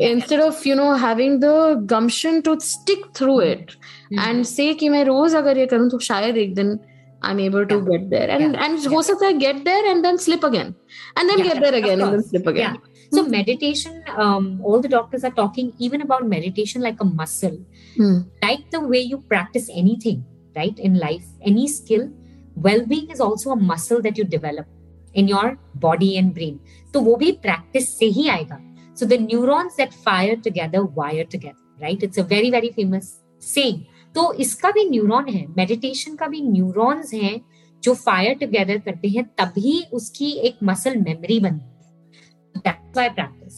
instead 0.00 0.40
of 0.40 0.68
you 0.68 0.74
know 0.76 0.92
having 0.96 1.40
the 1.40 1.46
gumption 1.90 2.40
to 2.40 2.58
stick 2.60 3.04
through 3.16 3.40
it 3.42 3.72
and 4.12 4.44
say 4.44 4.72
कि 4.74 4.88
मैं 4.88 5.04
रोज 5.04 5.34
अगर 5.34 5.58
ये 5.58 5.66
करूँ 5.66 5.88
तो 5.90 5.98
शायद 6.04 6.36
एक 6.36 6.54
दिन 6.54 6.78
I'm 7.22 7.38
able 7.38 7.66
to 7.66 7.76
yeah. 7.76 7.98
get 7.98 8.10
there. 8.10 8.30
And 8.30 8.54
yeah. 8.54 8.64
and 8.64 8.78
yeah. 8.78 9.32
get 9.32 9.64
there 9.64 9.90
and 9.90 10.04
then 10.04 10.18
slip 10.18 10.42
again. 10.42 10.74
And 11.16 11.28
then 11.28 11.42
get 11.42 11.60
there 11.60 11.74
again 11.74 12.00
and 12.00 12.14
then 12.14 12.22
slip 12.22 12.46
again. 12.46 12.78
So 13.12 13.22
mm-hmm. 13.22 13.30
meditation, 13.32 14.04
um, 14.16 14.60
all 14.62 14.80
the 14.80 14.88
doctors 14.88 15.24
are 15.24 15.32
talking 15.32 15.72
even 15.78 16.00
about 16.00 16.26
meditation 16.28 16.80
like 16.80 17.00
a 17.00 17.04
muscle. 17.04 17.58
Mm. 17.98 18.30
Like 18.42 18.70
the 18.70 18.80
way 18.80 19.00
you 19.00 19.18
practice 19.18 19.68
anything, 19.72 20.24
right? 20.54 20.78
In 20.78 20.94
life, 20.94 21.24
any 21.42 21.66
skill, 21.66 22.08
well-being 22.54 23.10
is 23.10 23.20
also 23.20 23.50
a 23.50 23.56
muscle 23.56 24.00
that 24.02 24.16
you 24.16 24.24
develop 24.24 24.66
in 25.14 25.26
your 25.26 25.58
body 25.74 26.18
and 26.18 26.32
brain. 26.32 26.60
So 26.92 27.00
wo 27.00 27.16
bhi 27.16 27.42
practice 27.42 27.98
se 27.98 28.12
hi 28.12 28.38
aega. 28.38 28.60
So 28.94 29.06
the 29.06 29.18
neurons 29.18 29.76
that 29.76 29.92
fire 29.92 30.36
together 30.36 30.84
wire 30.84 31.24
together, 31.24 31.58
right? 31.80 32.00
It's 32.00 32.18
a 32.18 32.22
very, 32.22 32.50
very 32.50 32.70
famous 32.70 33.20
saying. 33.38 33.86
तो 34.14 34.32
इसका 34.42 34.70
भी 34.70 34.88
neuron 34.90 35.28
है 35.28 35.46
meditation 35.56 36.16
का 36.16 36.26
भी 36.26 36.40
neurons 36.42 37.12
हैं 37.14 37.40
जो 37.82 37.94
fire 37.96 38.34
together 38.34 38.78
करते 38.78 39.08
हैं, 39.08 39.24
तभी 39.40 39.82
उसकी 39.92 40.30
एक 40.48 40.56
मसल 40.62 40.96
मेमोरी 40.96 41.38
बनती 41.40 41.64
है 41.64 42.60
that's 42.60 42.96
why 42.96 43.08
practice 43.10 43.54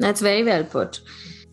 that's 0.00 0.22
very 0.22 0.44
well 0.46 0.64
put. 0.74 1.00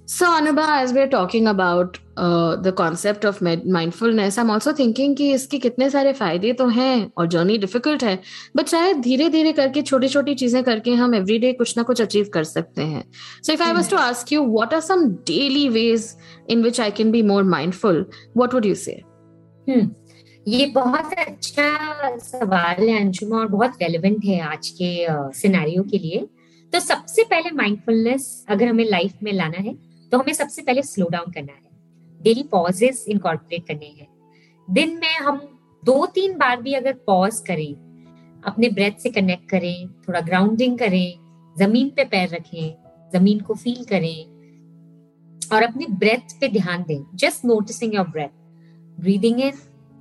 So, 0.07 0.27
Anubha, 0.27 0.67
as 0.67 0.93
we're 0.93 1.07
talking 1.07 1.47
about 1.47 1.97
uh, 2.15 2.57
the 2.57 2.71
concept 2.71 3.23
of 3.25 3.41
med- 3.41 3.65
mindfulness, 3.65 4.37
I'm 4.37 4.51
also 4.51 4.71
thinking 4.71 5.15
कि 5.17 5.31
इसके 5.33 5.57
कितने 5.59 5.89
सारे 5.89 6.11
फ़ायदे 6.13 6.51
तो 6.53 6.67
हैं 6.67 7.11
और 7.17 7.27
जर्नी 7.27 7.57
डिफ़िकल्ट 7.57 8.03
है 8.03 8.19
बट 8.55 8.67
शायद 8.67 8.97
धीरे 9.01 9.29
धीरे 9.29 9.53
करके 9.53 9.81
छोटी 9.81 10.07
छोटी 10.07 10.35
चीज़ें 10.35 10.63
करके 10.63 10.93
हम 10.93 11.15
एवरीडे 11.15 11.51
कुछ 11.53 11.77
ना 11.77 11.83
कुछ 11.83 12.01
अचीव 12.01 12.29
कर 12.33 12.43
सकते 12.43 12.81
हैं। 12.81 13.03
So 13.43 13.53
if 13.53 13.63
I 13.63 13.73
was 13.73 13.89
to 13.91 13.97
ask 13.97 14.33
you 14.33 14.43
what 14.45 14.73
are 14.73 14.79
some 14.79 15.05
daily 15.27 15.67
ways 15.69 16.07
in 16.49 16.61
which 16.63 16.79
I 16.81 16.91
can 16.91 17.11
be 17.11 17.21
more 17.21 17.43
mindful 17.43 18.05
what 18.37 18.53
would 18.53 18.65
you 18.65 18.75
say 18.75 19.01
ये 20.47 20.65
बहुत 20.75 21.13
अच्छा 21.17 22.17
सवाल 22.17 22.87
है 22.89 22.99
अंशुमा 22.99 23.37
और 23.37 23.47
बहुत 23.47 23.81
रेलिवेंट 23.81 24.25
है 24.25 24.39
आज 24.51 24.69
के 24.81 25.07
सिनेरियो 25.39 25.83
के 25.83 25.97
लिए। 25.97 26.25
तो 26.73 26.79
सबसे 26.79 27.23
पहले 27.23 27.51
माइंडफुलनेस 27.55 28.45
अगर 28.49 28.67
हमें 28.67 28.85
लाइफ 28.89 29.13
में 29.23 29.31
लाना 29.33 29.57
है 29.57 29.75
तो 30.15 30.19
हमें 30.19 30.34
सबसे 30.34 30.62
पहले 30.62 30.82
स्लो 30.84 31.08
डाउन 31.12 31.32
करना 31.32 31.54
है। 31.54 32.23
डेली 32.23 32.43
पॉजेस 32.43 33.06
इनकॉर्पोरेट 33.08 33.67
करने 33.67 33.86
हैं। 33.86 34.08
दिन 34.73 34.97
में 34.97 35.17
हम 35.17 35.38
दो 35.86 36.06
तीन 36.06 36.38
बार 36.38 36.62
भी 36.62 36.73
अगर 36.73 36.93
पॉज 36.93 37.39
करें, 37.39 37.73
अपने 38.45 38.69
ब्रेथ 38.69 38.91
से 38.91 39.10
कनेक्ट 39.10 39.49
करें, 39.49 39.88
थोड़ा 39.88 40.19
ग्राउंडिंग 40.19 40.78
करें, 40.80 41.13
ज़मीन 41.58 41.89
पे 41.89 42.04
पैर 42.04 42.30
रखें, 42.30 42.75
ज़मीन 43.13 43.39
को 43.39 43.54
फील 43.54 43.84
करें, 43.84 44.25
और 45.54 45.63
अपने 45.63 45.86
ब्रेथ 45.86 46.39
पे 46.41 46.47
ध्यान 46.47 46.84
दें। 46.84 47.04
Just 47.15 47.45
noticing 47.45 47.95
your 47.95 48.08
breath 48.08 48.30
breathing 48.99 49.41
in 49.41 49.51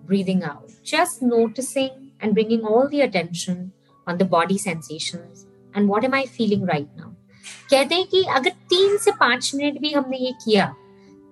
breathing 0.05 0.43
out 0.43 0.69
just 0.87 1.23
noticing 1.23 2.11
and 2.23 2.33
bringing 2.33 2.65
all 2.65 2.89
the 2.89 3.03
attention 3.03 3.71
on 4.09 4.17
the 4.17 4.23
body 4.23 4.59
sensations 4.59 5.47
and 5.75 5.89
what 5.89 6.05
am 6.05 6.15
I 6.15 6.25
feeling 6.39 6.67
right 6.73 6.89
now. 6.97 7.14
कहते 7.71 7.95
हैं 7.95 8.07
कि 8.07 8.23
अगर 8.23 8.51
तीन 8.51 8.97
से 8.97 9.11
पाँच 9.11 9.55
मिनट 9.55 9.81
भी 9.81 9.93
हमने 9.93 10.17
ये 10.17 10.33
किया 10.45 10.75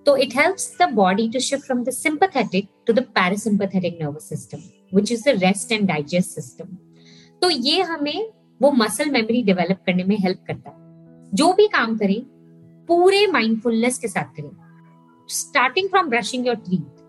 तो 0.07 0.17
it 0.17 0.33
helps 0.33 0.83
the 0.83 0.89
body 0.93 1.29
to 1.29 1.39
shift 1.39 1.65
from 1.65 1.85
the 1.85 1.93
sympathetic 1.93 2.69
to 2.87 2.95
the 2.99 3.05
parasympathetic 3.19 4.01
nervous 4.01 4.29
system, 4.33 4.63
which 4.93 5.11
is 5.11 5.23
the 5.23 5.35
rest 5.35 5.73
and 5.73 5.89
digest 5.91 6.39
system. 6.39 6.67
तो 7.43 7.51
ये 7.51 7.83
हमें 7.83 8.29
वो 8.63 8.71
मसल 8.73 9.11
मेमोरी 9.11 9.43
डेवलप 9.43 9.79
करने 9.87 10.05
में 10.05 10.17
हेल्प 10.19 10.45
करता 10.47 10.71
है। 10.71 10.77
जो 11.35 11.53
भी 11.53 11.67
काम 11.67 11.97
करें 11.99 12.21
पूरे 12.87 13.27
माइंडफुलनेस 13.27 13.99
के 13.99 14.09
साथ 14.09 14.25
करें। 14.25 14.51
Starting 15.29 15.89
from 15.89 16.09
brushing 16.09 16.47
your 16.47 16.57
teeth 16.57 17.01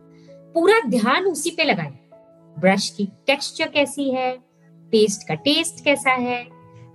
पूरा 0.53 0.79
ध्यान 0.89 1.25
उसी 1.25 1.49
पे 1.49 1.63
लगाएँ। 1.63 1.99
ब्रश 2.59 2.89
की 2.89 3.05
टेक्सचर 3.27 3.67
कैसी 3.67 4.09
है 4.11 4.31
पेस्ट 4.91 5.27
का 5.27 5.33
टेस्ट 5.33 5.83
कैसा 5.83 6.11
है 6.11 6.43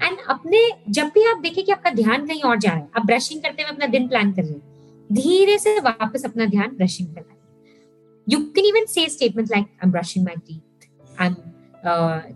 एंड 0.00 0.18
अपने, 0.28 0.58
जब 0.90 1.06
भी 1.14 1.24
आप 1.28 1.40
देखें 1.42 1.64
कि 1.64 1.72
आपका 1.72 1.90
ध्यान 1.92 2.26
कहीं 2.26 2.42
और 2.42 2.58
जा 2.58 2.70
रहा 2.70 2.78
है, 2.78 2.88
आप 2.96 3.06
ब्रशिंग 3.06 3.42
करते 3.42 3.62
हुए 3.62 3.72
अपना 3.72 3.87
दिन 3.88 4.08
प्लान 4.08 4.32
कर 4.32 4.42
रहे 4.42 4.52
हैं, 4.52 4.62
धीरे 5.11 5.58
से 5.58 5.78
वापस 5.80 6.24
अपना 6.24 6.46
ध्यान 6.46 6.76
ब्रशिंग 6.76 7.08
पे 7.08 7.20
लाएँ 7.20 7.37
you 8.26 8.38
can 8.54 8.66
even 8.66 8.87
say 8.87 9.08
statement 9.08 9.50
like 9.50 9.64
I 9.64 9.87
am 9.87 9.92
brushing 9.92 10.24
my 10.24 10.37
teeth 10.38 11.20
I 11.20 11.26
am 11.26 11.34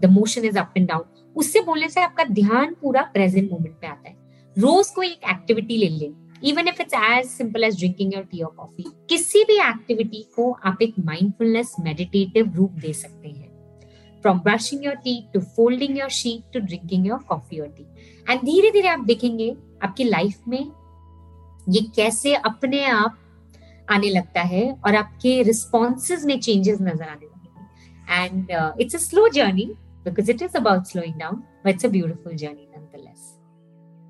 the 0.01 0.11
motion 0.11 0.45
is 0.45 0.59
up 0.59 0.75
and 0.77 0.89
down 0.89 1.05
उससे 1.37 1.61
बोलने 1.61 1.89
से 1.89 2.01
आपका 2.01 2.25
ध्यान 2.25 2.75
पूरा 2.81 3.03
प्रेजेंट 3.13 3.51
मोमेंट 3.51 3.75
पे 3.81 3.87
आता 3.87 4.09
है। 4.09 4.17
रोज 4.57 4.91
कोई 4.91 5.09
एक 5.09 5.29
एक्टिविटी 5.31 5.77
ले 5.77 5.89
लें 5.89 6.11
even 6.45 6.69
if 6.69 6.81
it's 6.83 6.95
as 6.95 7.27
simple 7.27 7.65
as 7.65 7.79
drinking 7.79 8.15
your 8.15 8.25
tea 8.25 8.41
और 8.43 8.55
कॉफ़ी 8.57 8.85
किसी 9.09 9.45
भी 9.45 9.59
एक्टिविटी 9.61 10.25
को 10.37 10.51
आप 10.65 10.83
एक 10.83 10.95
माइंडफुलनेस 11.05 11.75
मेडिटेटिव 11.81 12.53
रूप 12.57 12.73
दे 12.81 12.93
सकते 12.93 13.29
हैं। 13.29 13.42
From 14.23 14.41
brushing 14.41 14.85
your 14.85 14.95
tea 15.05 15.15
to 15.35 15.41
folding 15.57 15.99
your 15.99 16.11
sheet 16.11 16.53
to 16.55 16.61
drinking 16.61 17.07
your 17.07 17.19
coffee 17.29 17.59
और 17.61 17.69
टी 17.69 17.87
एंड 18.27 18.41
धीरे 18.41 18.71
धीरे 18.71 18.89
आप 18.89 19.05
देखेंगे 19.07 19.55
आपकी 19.83 20.05
लाइफ 20.05 20.49
में 20.49 20.65
ये 21.67 21.81
कैसे 21.97 22.35
अपने 22.35 22.85
आप 22.87 23.19
आने 23.89 24.11
लगता 24.11 24.43
है 24.47 24.71
और 24.87 24.95
आपके 24.97 25.43
रिस्पॉन्सेज 25.43 26.25
में 26.27 26.39
चेंजेस 26.41 26.81
नज़र 26.81 27.09
आने 27.09 27.27
लगेंगे 27.27 28.25
and 28.25 28.81
it's 28.81 28.95
a 28.95 28.99
slow 29.01 29.29
journey 29.35 29.71
because 30.05 30.31
it 30.31 30.43
is 30.43 30.57
about 30.57 30.87
slowing 30.87 31.15
down 31.15 31.43
but 31.65 31.71
it's 31.71 31.85
a 31.85 31.89
beautiful 31.89 32.37
journey 32.37 32.67
nonetheless. 32.93 33.32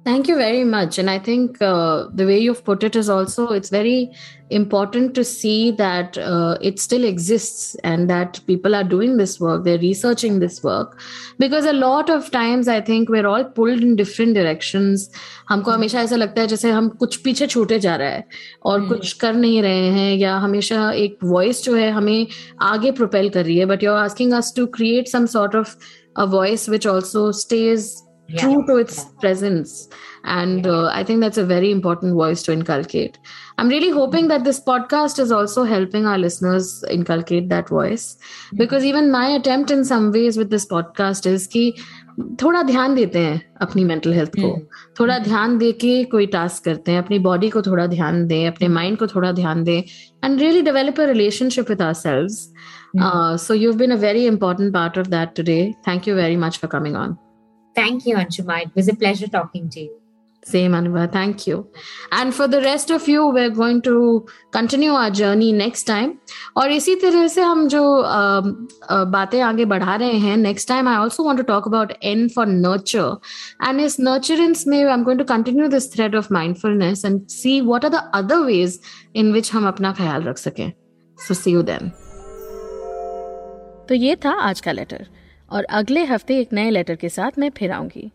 Thank 0.08 0.30
you 0.30 0.38
very 0.38 0.64
much. 0.64 0.98
And 1.00 1.10
I 1.10 1.20
think 1.20 1.62
uh, 1.62 2.06
the 2.14 2.26
way 2.26 2.40
you've 2.40 2.64
put 2.64 2.82
it 2.82 2.96
is 2.96 3.10
also, 3.10 3.50
it's 3.50 3.70
very 3.70 4.10
important 4.50 5.14
to 5.16 5.26
see 5.26 5.72
that 5.72 6.18
uh, 6.18 6.58
it 6.62 6.80
still 6.80 7.04
exists 7.04 7.76
and 7.84 8.10
that 8.10 8.40
people 8.48 8.74
are 8.74 8.86
doing 8.86 9.18
this 9.18 9.38
work, 9.38 9.66
they're 9.66 9.78
researching 9.80 10.40
this 10.40 10.64
work. 10.64 10.98
Because 11.40 11.66
a 11.66 11.74
lot 11.74 12.10
of 12.10 12.32
times 12.32 12.70
I 12.70 12.80
think 12.80 13.10
we're 13.10 13.28
all 13.28 13.44
pulled 13.44 13.84
in 13.84 13.98
different 13.98 14.34
directions. 14.36 15.10
हमको 15.50 15.72
हमेशा 15.72 16.02
ऐसा 16.02 16.16
लगता 16.16 16.42
है 16.42 16.48
जैसे 16.48 16.72
हम 16.72 16.90
कुछ 17.04 17.16
पीछे 17.28 17.48
छूटे 17.48 17.80
जा 17.80 17.96
रहा 17.96 18.10
है 18.10 18.24
और 18.64 18.88
कुछ 18.88 19.14
कर 19.26 19.34
नहीं 19.34 19.62
रहे 19.62 19.90
हैं 20.00 20.18
या 20.18 20.38
हमेशा 20.48 20.92
एक 21.04 21.18
वॉइस 21.24 21.64
जो 21.66 21.76
है 21.76 21.92
हमें 22.00 22.28
आगे 22.72 22.92
प्रोपेल 23.04 23.30
कर 23.30 23.46
रही 23.46 23.58
है 23.58 23.66
but 23.76 23.84
you 23.84 23.92
are 23.92 24.04
asking 24.04 24.34
us 24.34 24.54
to 24.58 24.66
create 24.80 25.08
some 25.08 25.26
sort 25.38 25.56
of 25.56 25.78
a 26.18 26.24
voice 26.40 26.70
which 26.70 26.88
also 26.88 27.32
stage 27.46 27.96
Yeah. 28.30 28.42
true 28.42 28.64
to 28.68 28.76
its 28.76 28.96
Yeah. 28.98 29.12
presence 29.22 29.74
and 30.32 30.66
uh, 30.68 30.88
i 30.94 31.02
think 31.10 31.22
that's 31.24 31.38
a 31.42 31.46
very 31.52 31.68
important 31.76 32.16
voice 32.22 32.42
to 32.48 32.52
inculcate 32.54 33.14
i'm 33.58 33.70
really 33.74 33.92
hoping 33.98 34.28
that 34.32 34.44
this 34.48 34.58
podcast 34.66 35.22
is 35.26 35.32
also 35.38 35.64
helping 35.70 36.08
our 36.14 36.18
listeners 36.24 36.72
inculcate 36.96 37.48
that 37.54 37.70
voice 37.70 38.08
because 38.62 38.88
even 38.90 39.08
my 39.14 39.28
attempt 39.36 39.72
in 39.78 39.86
some 39.92 40.10
ways 40.18 40.40
with 40.42 40.50
this 40.56 40.66
podcast 40.74 41.30
is 41.32 41.46
कि 41.54 41.64
थोड़ा 42.42 42.62
ध्यान 42.64 42.96
देते 42.96 43.20
हैं 43.20 43.42
अपनी 43.62 43.84
mental 43.84 44.14
health 44.14 44.32
को 44.40 44.50
थोड़ा 45.00 45.18
ध्यान 45.28 45.58
दे 45.58 45.72
के 45.84 46.04
कोई 46.14 46.28
टास्क 46.36 46.64
करते 46.66 46.92
हैं 46.92 47.04
अपनी 47.04 47.20
बॉडी 47.30 47.50
को 47.50 47.62
थोड़ा 47.62 47.86
ध्यान 47.88 48.26
दें 48.28 48.48
अपने 48.48 48.68
माइंड 48.80 48.98
को 49.00 49.08
थोड़ा 49.08 49.32
ध्यान 49.40 49.64
दें 49.64 49.78
and 50.24 50.40
really 50.40 50.62
develop 50.70 51.00
a 51.02 51.06
relationship 51.12 51.70
with 51.70 51.82
ourselves 52.02 52.48
so 53.46 53.56
you've 53.62 53.80
been 53.84 53.96
a 53.96 54.00
very 54.04 54.26
important 54.34 54.74
part 54.80 55.00
of 55.04 55.10
that 55.16 55.34
today 55.40 55.62
thank 55.88 56.12
you 56.12 56.16
very 56.22 56.38
much 56.46 56.60
for 56.64 56.70
coming 56.76 56.96
on 57.04 57.16
Thank 57.77 58.07
you, 58.07 58.17
Anshuma. 58.17 58.63
It 58.63 58.71
was 58.75 58.89
a 58.89 58.95
pleasure 58.95 59.29
talking 59.29 59.69
to 59.71 59.81
you. 59.81 60.03
Same, 60.43 60.73
Anuva. 60.73 61.11
Thank 61.11 61.47
you. 61.47 61.69
And 62.11 62.35
for 62.35 62.49
the 62.49 62.61
rest 62.61 62.91
of 62.91 63.07
you, 63.07 63.27
we're 63.29 63.51
going 63.51 63.81
to 63.83 64.27
continue 64.51 64.91
our 64.91 65.11
journey 65.11 65.53
next 65.53 65.85
time. 65.85 66.19
और 66.57 66.73
इसी 66.73 66.95
तरह 67.03 67.27
से 67.29 67.43
हम 67.43 67.67
जो 67.69 67.83
uh, 68.03 68.43
uh, 68.91 69.05
बातें 69.13 69.41
आगे 69.41 69.65
बढ़ा 69.65 69.95
रहे 69.97 70.19
हैं 70.19 70.37
next 70.37 70.69
time 70.69 70.89
I 70.89 70.97
also 70.97 71.25
want 71.25 71.41
to 71.41 71.45
talk 71.53 71.69
about 71.69 71.93
N 72.03 72.29
for 72.35 72.47
nurture 72.47 73.17
and 73.69 73.81
इस 73.81 73.99
नर्चरेंस 74.01 74.67
में 74.67 74.79
I 74.79 74.93
am 74.93 75.05
going 75.05 75.19
to 75.21 75.25
continue 75.25 75.69
this 75.77 75.93
thread 75.95 76.17
of 76.17 76.33
mindfulness 76.33 77.05
and 77.05 77.27
see 77.31 77.61
what 77.61 77.85
are 77.85 77.91
the 77.91 78.03
other 78.15 78.45
ways 78.47 78.81
in 79.15 79.33
which 79.33 79.53
हम 79.53 79.69
अपना 79.69 79.93
ख्याल 79.99 80.23
रख 80.23 80.39
सकें 80.39 80.71
सो 81.19 81.35
सी 81.35 81.53
you 81.53 81.63
then 81.73 81.89
तो 83.89 83.95
ये 83.95 84.17
था 84.25 84.39
आज 84.41 84.61
का 84.61 84.73
लेटर 84.73 85.07
और 85.53 85.65
अगले 85.79 86.05
हफ़्ते 86.05 86.39
एक 86.41 86.53
नए 86.53 86.71
लेटर 86.71 86.97
के 86.97 87.09
साथ 87.09 87.39
मैं 87.39 87.51
फिर 87.51 87.71
आऊँगी। 87.73 88.11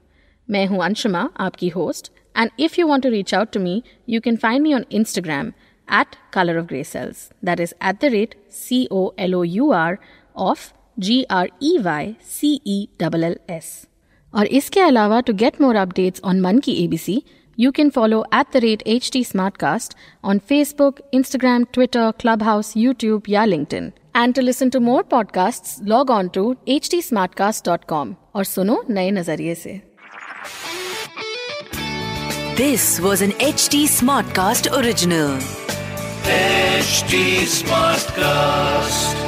मैं 0.49 0.65
हूँ 0.67 0.83
अंशुमा, 0.83 1.29
आपकी 1.39 1.67
host 1.69 2.11
and 2.35 2.49
if 2.59 2.79
you 2.79 2.87
want 2.87 3.03
to 3.03 3.09
reach 3.09 3.33
out 3.35 3.51
to 3.53 3.59
me 3.59 3.81
you 4.09 4.21
can 4.21 4.35
find 4.35 4.61
me 4.63 4.73
on 4.73 4.85
Instagram 4.91 5.47
at 5.87 6.15
colour 6.33 6.57
of 6.59 6.65
grey 6.65 6.83
cells 6.83 7.29
that 7.45 7.59
is 7.59 7.73
at 7.83 8.01
the 8.01 8.11
rate 8.11 8.35
C 8.59 8.87
O 8.91 9.09
L 9.19 9.35
O 9.35 9.43
U 9.43 9.71
R 9.71 9.97
of 10.37 10.71
G 10.97 11.23
R 11.31 11.49
E 11.63 11.77
Y 11.77 12.15
C 12.29 12.53
E 12.67 12.87
double 12.99 13.23
L 13.23 13.37
S 13.49 13.69
और 14.33 14.47
इसके 14.59 14.79
अलावा 14.79 15.19
to 15.21 15.33
get 15.33 15.61
more 15.61 15.75
updates 15.75 16.21
on 16.23 16.41
Mann 16.41 16.59
ki 16.59 16.83
A 16.83 16.87
B 16.87 16.97
C 16.97 17.21
you 17.57 17.71
can 17.71 17.89
follow 17.89 18.23
at 18.33 18.53
the 18.53 18.63
rate 18.63 18.83
H 18.87 19.09
T 19.13 19.23
Smartcast 19.57 19.95
on 20.23 20.39
Facebook 20.39 20.99
Instagram 21.13 21.63
Twitter 21.73 22.11
Clubhouse 22.43 22.73
YouTube 22.77 23.29
या 23.29 23.45
LinkedIn. 23.45 23.91
And 24.16 24.34
to 24.34 24.42
listen 24.42 24.70
to 24.70 24.80
more 24.80 25.02
podcasts, 25.02 25.80
log 25.94 26.10
on 26.10 26.28
to 26.30 26.44
htsmartcast.com 26.66 28.14
और 28.34 28.44
सुनो 28.44 28.82
नए 28.90 29.10
नजरिए 29.10 29.54
से 29.54 29.80
This 32.56 33.00
was 33.00 33.22
an 33.22 33.32
HT 33.32 33.78
Smartcast 33.88 34.70
original. 34.78 35.30
HT 36.26 37.22
Smartcast. 37.58 39.25